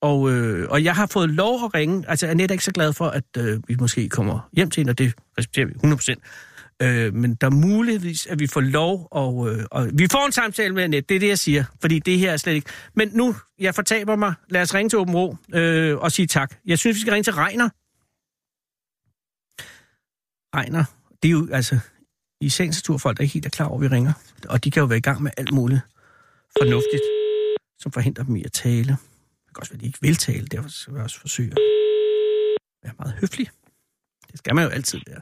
[0.00, 2.92] Og, øh, og jeg har fået lov at ringe, altså Annette er ikke så glad
[2.92, 6.47] for, at øh, vi måske kommer hjem til hende, og det respekterer vi 100%.
[6.82, 10.32] Øh, men der er muligvis, at vi får lov, og, øh, og vi får en
[10.32, 12.70] samtale med Annette, det er det, jeg siger, fordi det her er slet ikke...
[12.94, 16.54] Men nu, jeg fortaber mig, lad os ringe til Åben Rå øh, og sige tak.
[16.66, 17.68] Jeg synes, vi skal ringe til Regner.
[20.56, 20.84] Regner,
[21.22, 21.78] det er jo altså
[22.40, 24.12] i sagens natur folk, der ikke helt er klar over, at vi ringer.
[24.48, 25.80] Og de kan jo være i gang med alt muligt
[26.58, 27.02] fornuftigt,
[27.78, 28.96] som forhindrer dem i at tale.
[29.46, 31.58] Det kan også være, at de ikke vil tale, derfor skal vi også forsøge at
[32.82, 33.50] være meget høflig.
[34.30, 35.20] Det skal man jo altid være.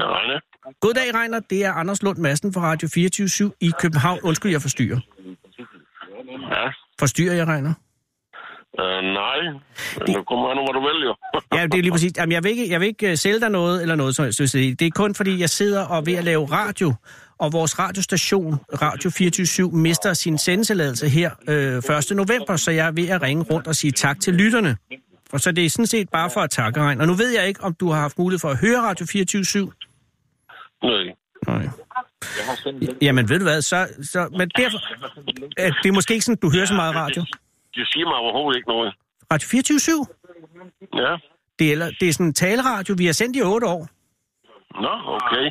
[0.00, 0.40] Regne.
[0.80, 1.40] Goddag, Regner.
[1.50, 4.18] Det er Anders Lund Madsen fra Radio 24 i København.
[4.22, 5.00] Undskyld, jeg forstyrrer.
[6.50, 6.70] Ja.
[6.98, 7.74] Forstyrrer jeg, Regner?
[8.78, 9.38] Uh, nej,
[9.98, 11.14] men det kommer an, hvad du vælger.
[11.58, 12.12] Ja, det er lige præcis.
[12.16, 14.52] Jamen, jeg vil ikke, jeg vil ikke øh, sælge dig noget eller noget, jeg synes.
[14.52, 16.94] Det er kun fordi, jeg sidder og ved at lave radio,
[17.38, 22.16] og vores radiostation, Radio 24 mister sin sendetilladelse her øh, 1.
[22.16, 24.76] november, så jeg er ved at ringe rundt og sige tak til lytterne.
[25.32, 27.02] Og så det er sådan set bare for at takke, Regner.
[27.02, 29.72] Og nu ved jeg ikke, om du har haft mulighed for at høre Radio 24
[30.82, 31.14] Nej.
[31.46, 31.68] Nej.
[33.02, 33.88] Jamen, ved du hvad, så...
[34.02, 34.78] så men derfor,
[35.60, 37.22] øh, det er måske ikke sådan, du hører så meget radio.
[37.74, 38.94] Det siger mig overhovedet ikke noget.
[39.32, 40.06] Radio 24
[40.94, 41.16] Ja.
[41.58, 43.88] det er, det er sådan en taleradio, vi har sendt i otte år.
[44.82, 45.44] Nå, okay.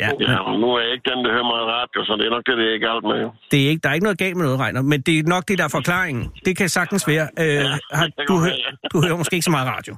[0.00, 2.46] Ja, Ja, nu er jeg ikke den, der hører meget radio, så det er nok
[2.46, 3.30] det, det er galt med.
[3.50, 5.44] Det er ikke, der er ikke noget galt med noget, Regner, men det er nok
[5.48, 6.24] det, der er forklaringen.
[6.46, 7.26] Det kan sagtens være.
[7.42, 7.64] Øh,
[7.98, 8.50] har, du, hø,
[8.92, 9.92] du hører måske ikke så meget radio.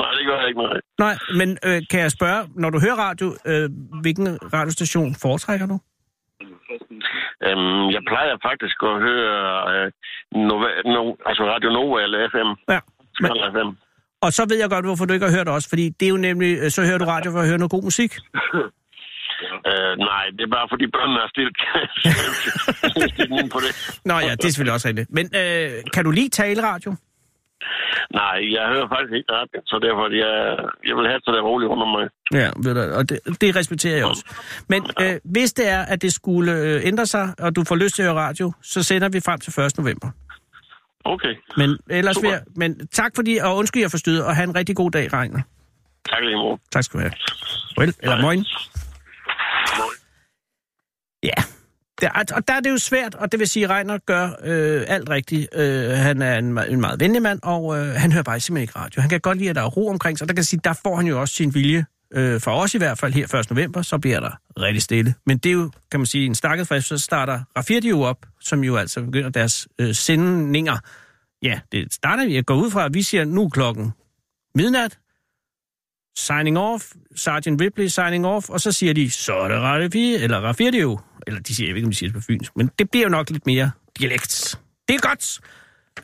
[0.00, 0.80] Nej, det gør jeg ikke, nej.
[0.98, 3.66] Nej, men øh, kan jeg spørge, når du hører radio, øh,
[4.02, 5.76] hvilken radiostation foretrækker du?
[7.46, 9.34] Øhm, jeg plejer faktisk at høre
[9.72, 9.86] øh,
[10.48, 12.50] Nova, no, altså Radio Nova eller FM.
[12.72, 12.80] Ja.
[13.22, 13.70] Men, FM.
[14.24, 16.16] Og så ved jeg godt, hvorfor du ikke har hørt os, fordi det er jo
[16.16, 18.12] nemlig, øh, så hører du radio for at høre noget god musik.
[19.70, 21.54] Øh, nej, det er bare fordi børnene har stillet
[23.54, 23.72] på det.
[24.04, 25.08] Nå ja, det er selvfølgelig også rigtigt.
[25.10, 26.90] Men øh, kan du lide taleradio?
[28.20, 30.34] Nej, jeg hører faktisk ikke radio, så derfor jeg,
[30.88, 32.08] jeg vil have det så der roligt om mig.
[32.40, 34.24] Ja, ved du, og det, det respekterer jeg også.
[34.68, 37.94] Men øh, hvis det er, at det skulle øh, ændre sig, og du får lyst
[37.94, 39.78] til at høre radio, så sender vi frem til 1.
[39.78, 40.08] november.
[41.04, 42.30] Okay, Men ellers vil Super.
[42.30, 45.40] jeg, men tak fordi, og undskyld, jeg forstyrrede, og have en rigtig god dag, Regner.
[46.10, 46.58] tak lige måde.
[46.72, 47.12] Tak skal du have.
[47.78, 48.44] Well, eller morgen.
[51.22, 51.42] Ja,
[52.00, 54.84] der, og der er det jo svært, og det vil sige, at Reiner gør øh,
[54.88, 55.48] alt rigtigt.
[55.54, 58.78] Øh, han er en, en meget venlig mand, og øh, han hører bare simpelthen ikke
[58.78, 59.00] radio.
[59.00, 60.28] Han kan godt lide, at der er ro omkring sig.
[60.28, 61.86] Der kan sige, der får han jo også sin vilje.
[62.14, 63.50] Øh, for os i hvert fald her 1.
[63.50, 65.14] november, så bliver der rigtig stille.
[65.26, 68.16] Men det er jo, kan man sige, en stakket frisk, så starter Rafirdi jo op,
[68.44, 70.78] som jo altså begynder deres øh, sendinger.
[71.42, 72.34] Ja, det starter vi.
[72.34, 73.92] Jeg går ud fra, at vi siger, nu er klokken
[74.54, 74.98] midnat,
[76.16, 76.84] signing off,
[77.16, 80.98] Sergeant Ripley signing off, og så siger de, så er det rette 4, eller Radio
[81.26, 83.04] eller de siger, jeg ved ikke, om de siger det på fynsk, men det bliver
[83.04, 84.60] jo nok lidt mere dialekt.
[84.88, 85.40] Det er godt.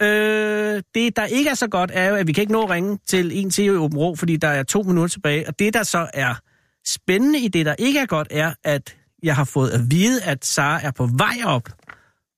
[0.00, 2.70] Øh, det, der ikke er så godt, er jo, at vi kan ikke nå at
[2.70, 5.74] ringe til en til i Åben Rå, fordi der er to minutter tilbage, og det,
[5.74, 6.34] der så er
[6.86, 10.44] spændende i det, der ikke er godt, er, at jeg har fået at vide, at
[10.44, 11.68] Sara er på vej op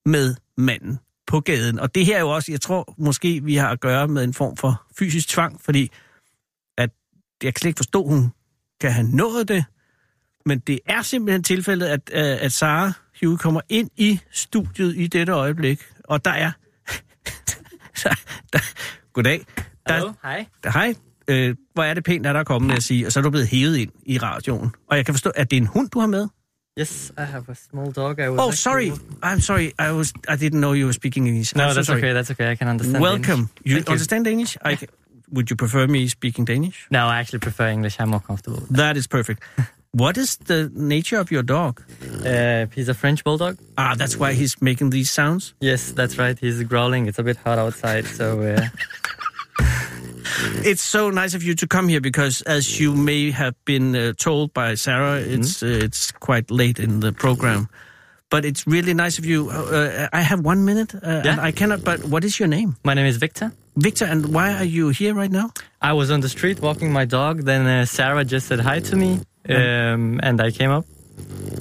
[0.06, 1.78] med manden på gaden.
[1.78, 4.34] Og det her er jo også, jeg tror måske, vi har at gøre med en
[4.34, 5.90] form for fysisk tvang, fordi
[6.78, 6.90] at
[7.42, 8.32] jeg kan slet ikke forstå, hun
[8.80, 9.64] kan have nået det.
[10.46, 15.06] Men det er simpelthen tilfældet, at, øh, at Sara Hugh kommer ind i studiet i
[15.06, 15.80] dette øjeblik.
[16.04, 16.50] Og der er...
[18.02, 18.14] der,
[18.52, 18.58] der,
[19.12, 19.46] goddag.
[19.88, 20.46] Der, Hallo, hej.
[20.64, 20.94] Der, hej.
[21.28, 23.06] Øh, hvor er det pænt, at der er kommet, vil jeg sige.
[23.06, 24.74] Og så er du blevet hævet ind i radioen.
[24.90, 26.28] Og jeg kan forstå, at det er en hund, du har med?
[26.76, 28.18] Yes, I have a small dog.
[28.18, 28.92] I was Oh, sorry.
[29.22, 29.74] I'm sorry.
[29.78, 30.12] I was.
[30.26, 31.54] I didn't know you were speaking English.
[31.54, 31.98] No, I'm that's sorry.
[32.00, 32.12] okay.
[32.14, 32.50] That's okay.
[32.50, 33.02] I can understand.
[33.02, 33.22] Welcome.
[33.22, 33.50] Danish.
[33.64, 33.92] You Thank you.
[33.92, 34.56] understand Danish?
[34.62, 34.86] I ca-
[35.32, 36.86] would you prefer me speaking Danish?
[36.90, 37.96] No, I actually prefer English.
[38.00, 38.60] I'm more comfortable.
[38.60, 39.42] with That is perfect.
[39.90, 41.82] what is the nature of your dog?
[42.24, 43.58] Uh, he's a French bulldog.
[43.76, 45.52] Ah, that's why he's making these sounds.
[45.60, 46.38] Yes, that's right.
[46.38, 47.06] He's growling.
[47.06, 48.68] It's a bit hot outside, so uh,
[50.64, 54.12] It's so nice of you to come here because, as you may have been uh,
[54.16, 57.68] told by Sarah, it's uh, it's quite late in the program.
[58.30, 59.50] But it's really nice of you.
[59.50, 61.36] Uh, I have one minute, uh, Yeah.
[61.48, 61.84] I cannot.
[61.84, 63.52] But what is your name, my name is Victor.
[63.76, 64.06] Victor?
[64.06, 65.50] And why are you here right now?
[65.80, 67.44] I was on the street walking my dog.
[67.44, 70.86] Then uh, Sarah just said hi to me, um, and I came up.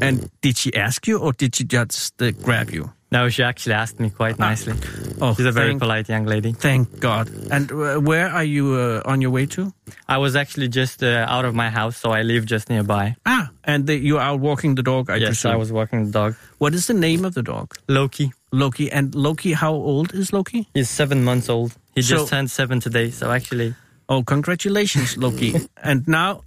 [0.01, 2.91] And did she ask you, or did she just uh, grab you?
[3.11, 4.73] No, she actually asked me quite nicely.
[5.19, 6.53] Oh, She's a very thank, polite young lady.
[6.53, 7.29] thank God.
[7.51, 9.73] And uh, where are you uh, on your way to?
[10.07, 13.15] I was actually just uh, out of my house, so I live just nearby.
[13.25, 15.51] Ah, And the, you're out walking the dog, I yes, presume.
[15.51, 16.35] I was walking the dog.
[16.59, 17.75] What is the name of the dog?
[17.89, 18.31] Loki.
[18.53, 18.89] Loki.
[18.89, 20.69] And Loki, how old is Loki?
[20.73, 21.75] He's seven months old.
[21.95, 23.75] He So- just turned seven today, so actually,
[24.07, 25.55] Oh, congratulations, Loki.
[25.83, 26.43] and now,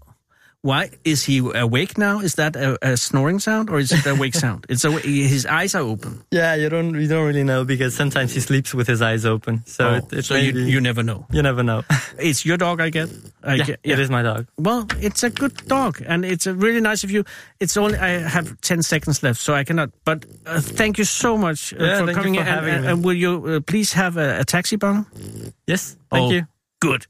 [0.64, 2.20] why is he awake now?
[2.24, 4.64] Is that a, a snoring sound or is it a wake sound?
[4.70, 6.24] It's a, his eyes are open.
[6.32, 9.60] yeah, you don't you don't really know because sometimes he sleeps with his eyes open.
[9.66, 11.26] So Oh, it, it so you, you never know.
[11.30, 11.82] you never know.
[12.18, 13.10] It's your dog, I get.
[13.42, 14.46] I yeah, get it is my dog.
[14.56, 17.24] Well, it's a good dog, and it's a really nice of you.
[17.60, 19.90] It's only I have ten seconds left, so I cannot.
[20.04, 22.46] But uh, thank you so much uh, Yeah, for coming for in.
[22.46, 25.04] and, having and, will you uh, please have a, a taxi bong?
[25.66, 26.46] Yes, thank Oh, you.
[26.80, 27.06] Good.